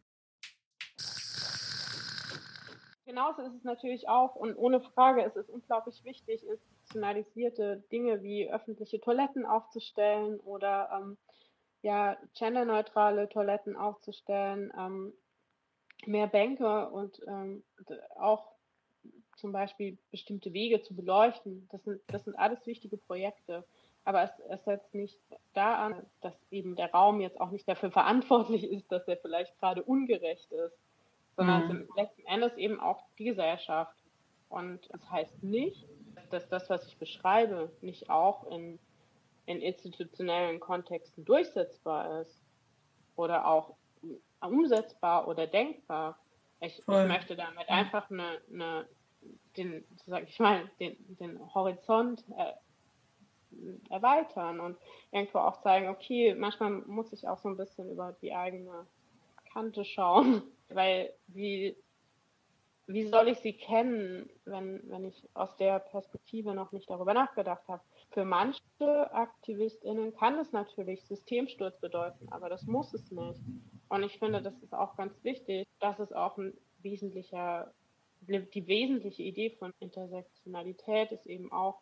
[3.16, 8.50] Genauso ist es natürlich auch, und ohne Frage ist es unglaublich wichtig, institutionalisierte Dinge wie
[8.50, 11.16] öffentliche Toiletten aufzustellen oder ähm,
[11.80, 15.14] ja, genderneutrale Toiletten aufzustellen, ähm,
[16.04, 17.64] mehr Bänke und ähm,
[18.16, 18.52] auch
[19.36, 21.66] zum Beispiel bestimmte Wege zu beleuchten.
[21.72, 23.64] Das sind, das sind alles wichtige Projekte.
[24.04, 25.18] Aber es, es setzt nicht
[25.54, 29.58] da an, dass eben der Raum jetzt auch nicht dafür verantwortlich ist, dass er vielleicht
[29.58, 30.85] gerade ungerecht ist
[31.36, 31.88] sondern mhm.
[31.96, 33.96] letzten Endes eben auch die Gesellschaft.
[34.48, 35.86] Und das heißt nicht,
[36.30, 38.78] dass das, was ich beschreibe, nicht auch in,
[39.46, 42.42] in institutionellen Kontexten durchsetzbar ist
[43.16, 43.74] oder auch
[44.40, 46.18] umsetzbar oder denkbar.
[46.60, 48.86] Ich, ich möchte damit einfach eine, eine
[49.56, 52.52] den, sag ich mal, den, den Horizont äh,
[53.90, 54.76] erweitern und
[55.10, 58.86] irgendwo auch zeigen, okay, manchmal muss ich auch so ein bisschen über die eigene
[59.56, 61.76] Kante schauen weil wie,
[62.86, 67.66] wie soll ich sie kennen, wenn, wenn ich aus der Perspektive noch nicht darüber nachgedacht
[67.66, 67.82] habe?
[68.10, 73.40] Für manche AktivistInnen kann es natürlich Systemsturz bedeuten, aber das muss es nicht.
[73.88, 75.66] Und ich finde, das ist auch ganz wichtig.
[75.80, 76.52] Das ist auch ein
[76.82, 77.72] wesentlicher
[78.28, 81.80] die wesentliche Idee von Intersektionalität ist eben auch,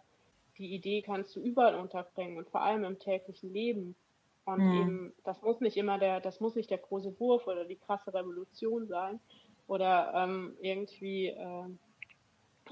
[0.58, 3.96] die Idee kannst du überall unterbringen und vor allem im täglichen Leben.
[4.44, 4.80] Und mhm.
[4.80, 8.12] eben, das muss nicht immer der, das muss nicht der große Wurf oder die krasse
[8.12, 9.20] Revolution sein
[9.66, 11.64] oder ähm, irgendwie äh,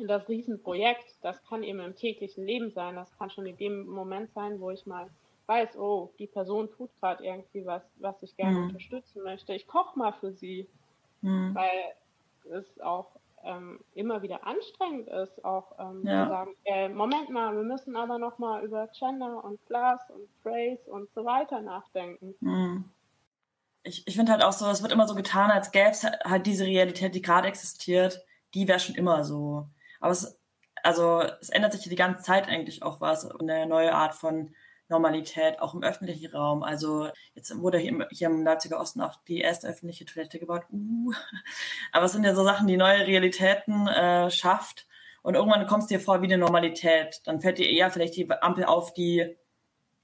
[0.06, 1.16] das Riesenprojekt.
[1.22, 2.96] Das kann eben im täglichen Leben sein.
[2.96, 5.08] Das kann schon in dem Moment sein, wo ich mal
[5.46, 8.64] weiß, oh, die Person tut gerade irgendwie was, was ich gerne mhm.
[8.64, 9.54] unterstützen möchte.
[9.54, 10.68] Ich koche mal für sie,
[11.20, 11.54] mhm.
[11.54, 16.24] weil es auch ähm, immer wieder anstrengend ist, auch ähm, ja.
[16.24, 20.28] zu sagen, äh, Moment mal, wir müssen aber noch mal über Gender und Class und
[20.42, 22.34] Phrase und so weiter nachdenken.
[22.40, 22.84] Mhm.
[23.84, 26.46] Ich, ich finde halt auch so, es wird immer so getan, als gäbe es halt
[26.46, 28.24] diese Realität, die gerade existiert,
[28.54, 29.66] die wäre schon immer so.
[30.00, 30.38] Aber es,
[30.82, 34.54] also es ändert sich die ganze Zeit eigentlich auch was, eine neue Art von
[34.88, 36.62] Normalität, auch im öffentlichen Raum.
[36.62, 40.64] Also jetzt wurde hier im, hier im Leipziger Osten auch die erste öffentliche Toilette gebaut.
[40.70, 41.12] Uh.
[41.92, 44.86] Aber es sind ja so Sachen, die neue Realitäten äh, schafft.
[45.22, 47.20] Und irgendwann kommst du dir vor wie eine Normalität.
[47.24, 49.36] Dann fällt dir eher vielleicht die Ampel auf, die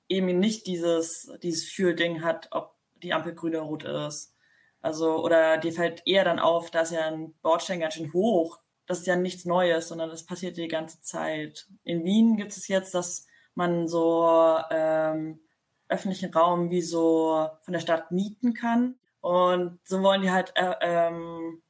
[0.09, 4.35] eben nicht dieses, dieses Fühlding hat, ob die Ampel grün oder rot ist.
[4.81, 8.59] Also, oder dir fällt eher dann auf, dass ja ein Bordstein ganz schön hoch.
[8.87, 11.66] Das ist ja nichts Neues, sondern das passiert die ganze Zeit.
[11.85, 15.41] In Wien gibt es jetzt das man so ähm,
[15.89, 18.97] öffentlichen Raum wie so von der Stadt mieten kann.
[19.21, 21.63] Und so wollen die halt äh, ähm,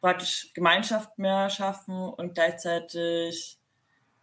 [0.00, 3.58] praktisch Gemeinschaft mehr schaffen und gleichzeitig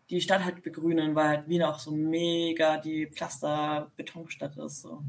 [0.09, 4.81] die Stadt halt begrünen, weil halt Wien auch so mega die Pflaster-Betonstadt ist.
[4.81, 5.03] So.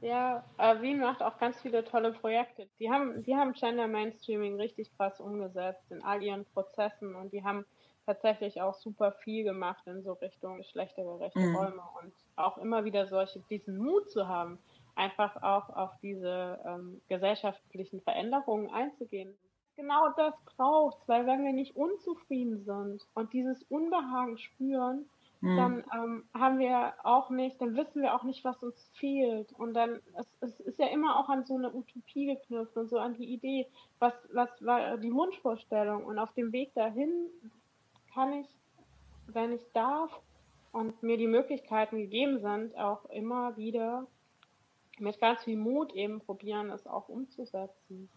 [0.00, 2.68] Ja, äh, Wien macht auch ganz viele tolle Projekte.
[2.78, 7.44] Die haben, die haben Gender Mainstreaming richtig krass umgesetzt in all ihren Prozessen und die
[7.44, 7.64] haben
[8.06, 11.56] tatsächlich auch super viel gemacht in so Richtung geschlechtergerechte mhm.
[11.56, 14.58] Räume und auch immer wieder solche, diesen Mut zu haben,
[14.94, 19.34] einfach auch auf diese ähm, gesellschaftlichen Veränderungen einzugehen.
[19.76, 25.06] Genau das braucht weil wenn wir nicht unzufrieden sind und dieses Unbehagen spüren,
[25.40, 25.56] mhm.
[25.56, 29.52] dann ähm, haben wir auch nicht, dann wissen wir auch nicht, was uns fehlt.
[29.54, 32.98] Und dann, es, es ist ja immer auch an so eine Utopie geknüpft und so
[32.98, 33.66] an die Idee,
[33.98, 36.04] was, was war die Wunschvorstellung.
[36.04, 37.28] Und auf dem Weg dahin
[38.14, 38.46] kann ich,
[39.26, 40.10] wenn ich darf
[40.72, 44.06] und mir die Möglichkeiten gegeben sind, auch immer wieder
[44.98, 48.08] mit ganz viel Mut eben probieren, es auch umzusetzen.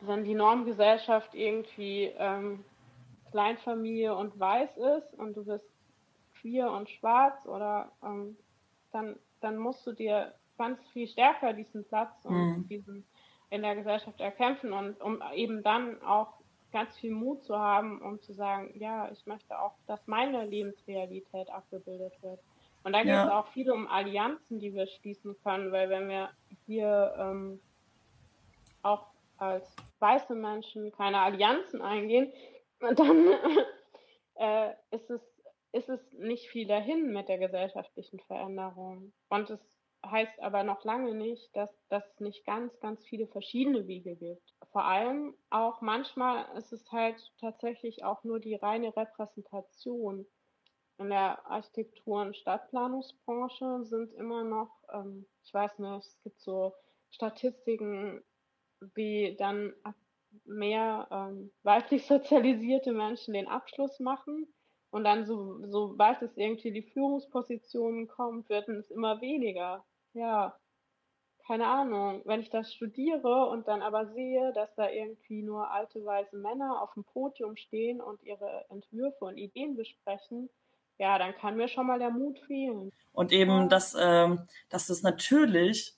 [0.00, 2.64] Wenn die Normgesellschaft irgendwie ähm,
[3.30, 5.66] Kleinfamilie und weiß ist und du bist
[6.40, 8.36] queer und schwarz oder ähm,
[8.92, 12.68] dann, dann musst du dir ganz viel stärker diesen Platz und mhm.
[12.68, 13.04] diesen
[13.50, 16.32] in der Gesellschaft erkämpfen und um eben dann auch
[16.74, 21.48] ganz viel Mut zu haben, um zu sagen, ja, ich möchte auch, dass meine Lebensrealität
[21.48, 22.40] abgebildet wird.
[22.82, 26.30] Und da geht es auch viel um Allianzen, die wir schließen können, weil wenn wir
[26.66, 27.60] hier ähm,
[28.82, 29.06] auch
[29.38, 32.32] als weiße Menschen keine Allianzen eingehen,
[32.80, 33.28] dann
[34.34, 35.22] äh, ist, es,
[35.72, 39.12] ist es nicht viel dahin mit der gesellschaftlichen Veränderung.
[39.28, 39.60] Und es
[40.04, 44.53] heißt aber noch lange nicht, dass, dass es nicht ganz, ganz viele verschiedene Wege gibt.
[44.74, 50.26] Vor allem auch manchmal ist es halt tatsächlich auch nur die reine Repräsentation.
[50.98, 56.74] In der Architektur- und Stadtplanungsbranche sind immer noch, ähm, ich weiß nicht, es gibt so
[57.10, 58.24] Statistiken,
[58.96, 59.74] wie dann
[60.44, 64.52] mehr ähm, weiblich sozialisierte Menschen den Abschluss machen.
[64.90, 69.84] Und dann, so, sobald es irgendwie die Führungspositionen kommt, werden es immer weniger.
[70.14, 70.58] Ja,
[71.46, 76.04] keine Ahnung, wenn ich das studiere und dann aber sehe, dass da irgendwie nur alte
[76.04, 80.48] weiße Männer auf dem Podium stehen und ihre Entwürfe und Ideen besprechen,
[80.98, 82.90] ja, dann kann mir schon mal der Mut fehlen.
[83.12, 84.40] Und eben, dass, ähm,
[84.70, 85.94] dass das natürlich,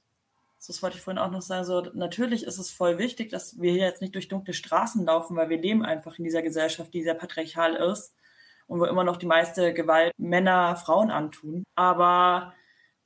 [0.66, 3.72] das wollte ich vorhin auch noch sagen, so natürlich ist es voll wichtig, dass wir
[3.72, 7.04] hier jetzt nicht durch dunkle Straßen laufen, weil wir leben einfach in dieser Gesellschaft, die
[7.04, 8.14] sehr patriarchal ist
[8.66, 11.62] und wo immer noch die meiste Gewalt Männer Frauen antun.
[11.76, 12.54] Aber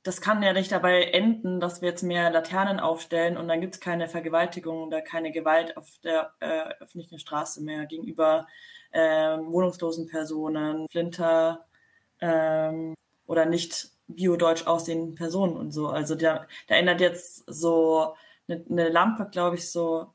[0.03, 3.75] das kann ja nicht dabei enden, dass wir jetzt mehr Laternen aufstellen und dann gibt
[3.75, 8.47] es keine Vergewaltigung oder keine Gewalt auf der äh, öffentlichen Straße mehr gegenüber
[8.91, 11.65] äh, wohnungslosen Personen, Flinter
[12.19, 12.95] ähm,
[13.27, 15.87] oder nicht biodeutsch aussehenden Personen und so.
[15.87, 18.15] Also da, da ändert jetzt so
[18.47, 20.07] eine, eine Lampe, glaube ich, so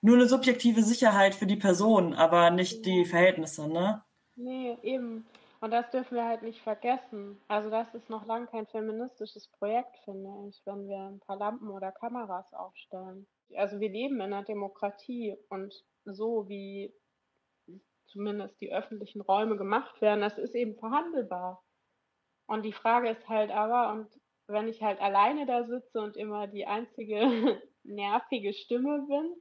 [0.00, 4.02] nur eine subjektive Sicherheit für die Person, aber nicht die Verhältnisse, ne?
[4.36, 5.24] Nee, eben.
[5.64, 7.40] Und das dürfen wir halt nicht vergessen.
[7.48, 11.70] Also das ist noch lange kein feministisches Projekt, finde ich, wenn wir ein paar Lampen
[11.70, 13.26] oder Kameras aufstellen.
[13.56, 15.72] Also wir leben in einer Demokratie und
[16.04, 16.92] so wie
[18.08, 21.64] zumindest die öffentlichen Räume gemacht werden, das ist eben verhandelbar.
[22.46, 26.46] Und die Frage ist halt aber, und wenn ich halt alleine da sitze und immer
[26.46, 27.16] die einzige
[27.84, 29.34] nervige Stimme bin,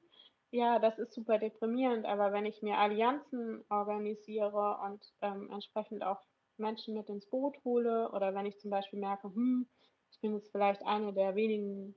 [0.54, 6.22] ja, das ist super deprimierend, aber wenn ich mir Allianzen organisiere und ähm, entsprechend auch
[6.58, 9.68] Menschen mit ins Boot hole oder wenn ich zum Beispiel merke, hm,
[10.12, 11.96] ich bin jetzt vielleicht eine der wenigen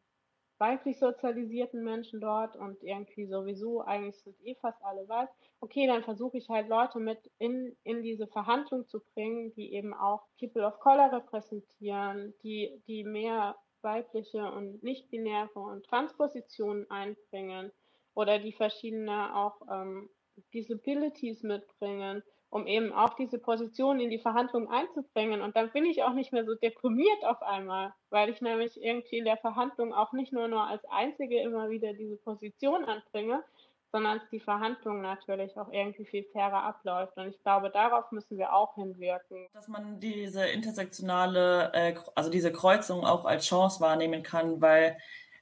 [0.59, 5.29] weiblich sozialisierten Menschen dort und irgendwie sowieso eigentlich sind eh fast alle weiß.
[5.61, 9.93] Okay, dann versuche ich halt Leute mit in, in diese Verhandlung zu bringen, die eben
[9.93, 17.71] auch People of Color repräsentieren, die, die mehr weibliche und nicht-binäre und Transpositionen einbringen
[18.17, 20.11] oder die verschiedene auch ähm,
[20.53, 25.43] Disabilities mitbringen um eben auch diese Position in die Verhandlungen einzubringen.
[25.43, 29.19] Und dann bin ich auch nicht mehr so deprimiert auf einmal, weil ich nämlich irgendwie
[29.19, 33.43] in der Verhandlung auch nicht nur, nur als Einzige immer wieder diese Position anbringe,
[33.93, 37.17] sondern die Verhandlung natürlich auch irgendwie viel fairer abläuft.
[37.17, 39.49] Und ich glaube, darauf müssen wir auch hinwirken.
[39.53, 44.97] Dass man diese intersektionale, äh, also diese Kreuzung auch als Chance wahrnehmen kann, weil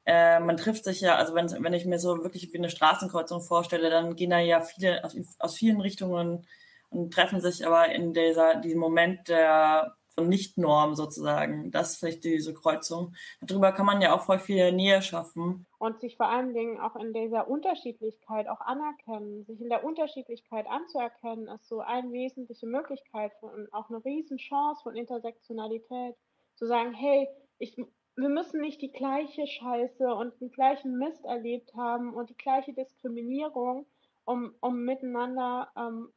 [0.07, 3.41] äh, man trifft sich ja, also wenn, wenn ich mir so wirklich wie eine Straßenkreuzung
[3.41, 6.47] vorstelle, dann gehen da ja viele aus, aus vielen Richtungen
[6.91, 11.71] und treffen sich aber in dieser, diesem Moment der von Nicht-Norm sozusagen.
[11.71, 13.15] Das ist vielleicht diese Kreuzung.
[13.41, 15.67] Darüber kann man ja auch voll viel Nähe schaffen.
[15.79, 19.45] Und sich vor allen Dingen auch in dieser Unterschiedlichkeit auch anerkennen.
[19.45, 24.97] Sich in der Unterschiedlichkeit anzuerkennen, ist so eine wesentliche Möglichkeit und auch eine Riesenchance von
[24.97, 26.15] Intersektionalität.
[26.55, 27.29] Zu sagen, hey,
[27.59, 27.77] ich,
[28.17, 32.73] wir müssen nicht die gleiche Scheiße und den gleichen Mist erlebt haben und die gleiche
[32.73, 33.87] Diskriminierung,
[34.25, 36.12] um, um miteinander ähm,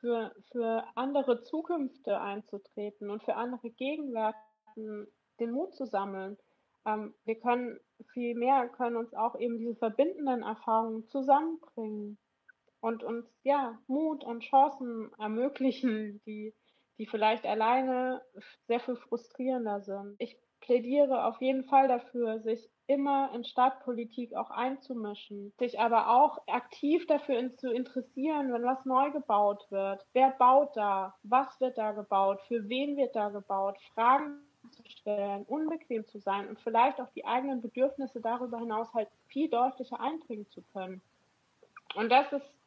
[0.00, 5.06] für, für andere Zukünfte einzutreten und für andere Gegenwärten
[5.38, 6.36] den Mut zu sammeln.
[6.84, 7.78] Ähm, wir können
[8.12, 12.18] viel mehr, können uns auch eben diese verbindenden Erfahrungen zusammenbringen
[12.80, 16.54] und uns ja Mut und Chancen ermöglichen, die,
[16.98, 18.22] die vielleicht alleine
[18.66, 20.16] sehr viel frustrierender sind.
[20.18, 20.36] Ich
[20.68, 27.06] plädiere auf jeden Fall dafür, sich immer in Stadtpolitik auch einzumischen, sich aber auch aktiv
[27.06, 30.04] dafür zu interessieren, wenn was neu gebaut wird.
[30.12, 31.14] Wer baut da?
[31.22, 32.42] Was wird da gebaut?
[32.48, 33.78] Für wen wird da gebaut?
[33.94, 39.08] Fragen zu stellen, unbequem zu sein und vielleicht auch die eigenen Bedürfnisse darüber hinaus halt
[39.28, 41.00] viel deutlicher einbringen zu können.
[41.94, 42.57] Und das ist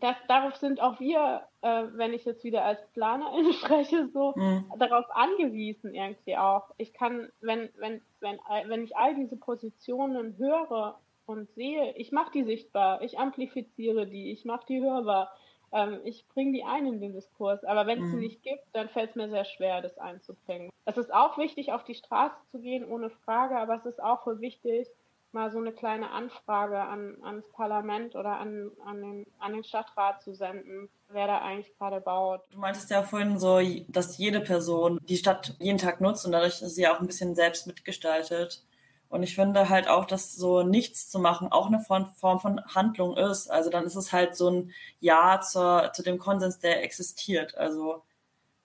[0.00, 4.64] das, darauf sind auch wir, äh, wenn ich jetzt wieder als Planerin spreche, so mhm.
[4.78, 6.70] darauf angewiesen irgendwie auch.
[6.76, 12.32] Ich kann, wenn, wenn, wenn, wenn ich all diese Positionen höre und sehe, ich mache
[12.32, 15.32] die sichtbar, ich amplifiziere die, ich mache die hörbar,
[15.72, 17.64] ähm, ich bringe die ein in den Diskurs.
[17.64, 18.12] Aber wenn es mhm.
[18.12, 20.70] sie nicht gibt, dann fällt es mir sehr schwer, das einzubringen.
[20.84, 24.26] Es ist auch wichtig, auf die Straße zu gehen, ohne Frage, aber es ist auch
[24.26, 24.88] wichtig,
[25.34, 30.22] mal so eine kleine Anfrage an, ans Parlament oder an, an, den, an den Stadtrat
[30.22, 32.42] zu senden, wer da eigentlich gerade baut.
[32.50, 36.54] Du meintest ja vorhin so, dass jede Person die Stadt jeden Tag nutzt und dadurch
[36.54, 38.62] sie auch ein bisschen selbst mitgestaltet.
[39.08, 43.16] Und ich finde halt auch, dass so nichts zu machen auch eine Form von Handlung
[43.16, 43.48] ist.
[43.48, 47.56] Also dann ist es halt so ein Ja zur, zu dem Konsens, der existiert.
[47.56, 48.02] Also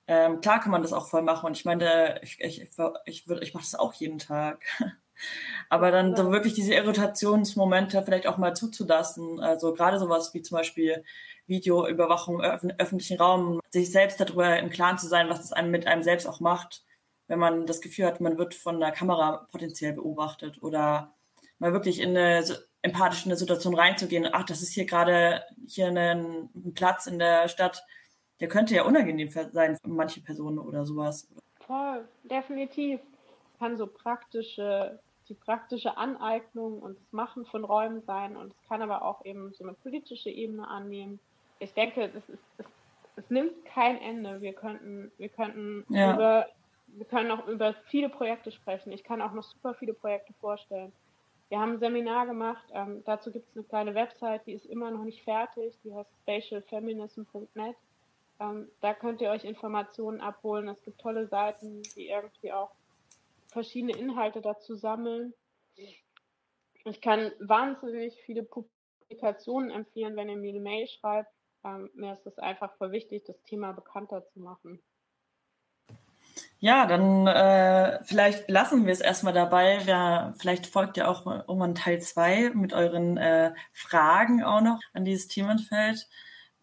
[0.08, 1.46] ähm, klar kann man das auch voll machen.
[1.46, 2.72] Und ich meine, ich, ich, ich,
[3.06, 4.66] ich, ich mache das auch jeden Tag.
[5.70, 9.40] Aber dann so wirklich diese Irritationsmomente vielleicht auch mal zuzulassen.
[9.40, 11.04] Also gerade sowas wie zum Beispiel
[11.46, 15.88] Videoüberwachung im öffentlichen Raum, sich selbst darüber im Klaren zu sein, was das einem mit
[15.88, 16.84] einem selbst auch macht,
[17.28, 21.14] wenn man das Gefühl hat, man wird von der Kamera potenziell beobachtet oder
[21.60, 22.44] mal wirklich in eine
[22.82, 27.20] empathisch in eine Situation reinzugehen, ach, das ist hier gerade hier ein, ein Platz in
[27.20, 27.84] der Stadt,
[28.40, 31.28] der könnte ja unangenehm sein für manche Personen oder sowas.
[31.68, 33.02] Voll, definitiv.
[33.60, 35.00] Kann so praktische
[35.30, 39.54] die praktische Aneignung und das Machen von Räumen sein und es kann aber auch eben
[39.54, 41.20] so eine politische Ebene annehmen.
[41.60, 42.66] Ich denke, das ist, es,
[43.16, 44.42] es nimmt kein Ende.
[44.42, 46.14] Wir könnten, wir könnten ja.
[46.14, 46.48] über,
[46.88, 48.92] wir können auch über viele Projekte sprechen.
[48.92, 50.92] Ich kann auch noch super viele Projekte vorstellen.
[51.50, 54.92] Wir haben ein Seminar gemacht, ähm, dazu gibt es eine kleine Website, die ist immer
[54.92, 57.76] noch nicht fertig, die heißt spatialfeminism.net.
[58.40, 60.68] Ähm, da könnt ihr euch Informationen abholen.
[60.68, 62.70] Es gibt tolle Seiten, die irgendwie auch
[63.52, 65.34] verschiedene Inhalte dazu sammeln.
[65.76, 71.32] Ich kann wahnsinnig viele Publikationen empfehlen, wenn ihr mir eine Mail schreibt.
[71.64, 74.82] Ähm, mir ist es einfach voll wichtig, das Thema bekannter zu machen.
[76.60, 79.80] Ja, dann äh, vielleicht lassen wir es erstmal dabei.
[79.86, 85.06] Ja, vielleicht folgt ja auch irgendwann Teil 2 mit euren äh, Fragen auch noch an
[85.06, 86.08] dieses Themenfeld.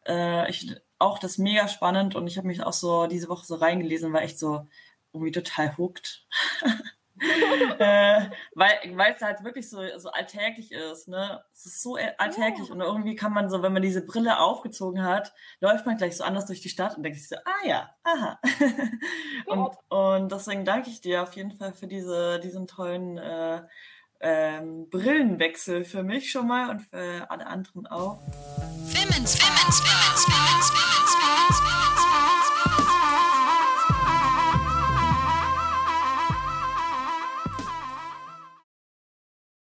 [0.07, 3.57] Äh, ich auch das mega spannend und ich habe mich auch so diese Woche so
[3.57, 4.67] reingelesen, war echt so,
[5.17, 6.27] irgendwie total hooked.
[7.79, 11.09] äh, weil es halt wirklich so, so alltäglich ist.
[11.09, 11.43] Ne?
[11.53, 12.75] Es ist so alltäglich oh.
[12.75, 16.25] und irgendwie kann man so, wenn man diese Brille aufgezogen hat, läuft man gleich so
[16.25, 18.39] anders durch die Stadt und denkt sich so, ah ja, aha.
[19.47, 23.63] und, und deswegen danke ich dir auf jeden Fall für diese, diesen tollen äh,
[24.21, 28.19] ähm, Brillenwechsel für mich schon mal und für alle anderen auch.
[28.89, 31.86] Women's, Women's, Women's, Women's, Women's, Women's, Women's.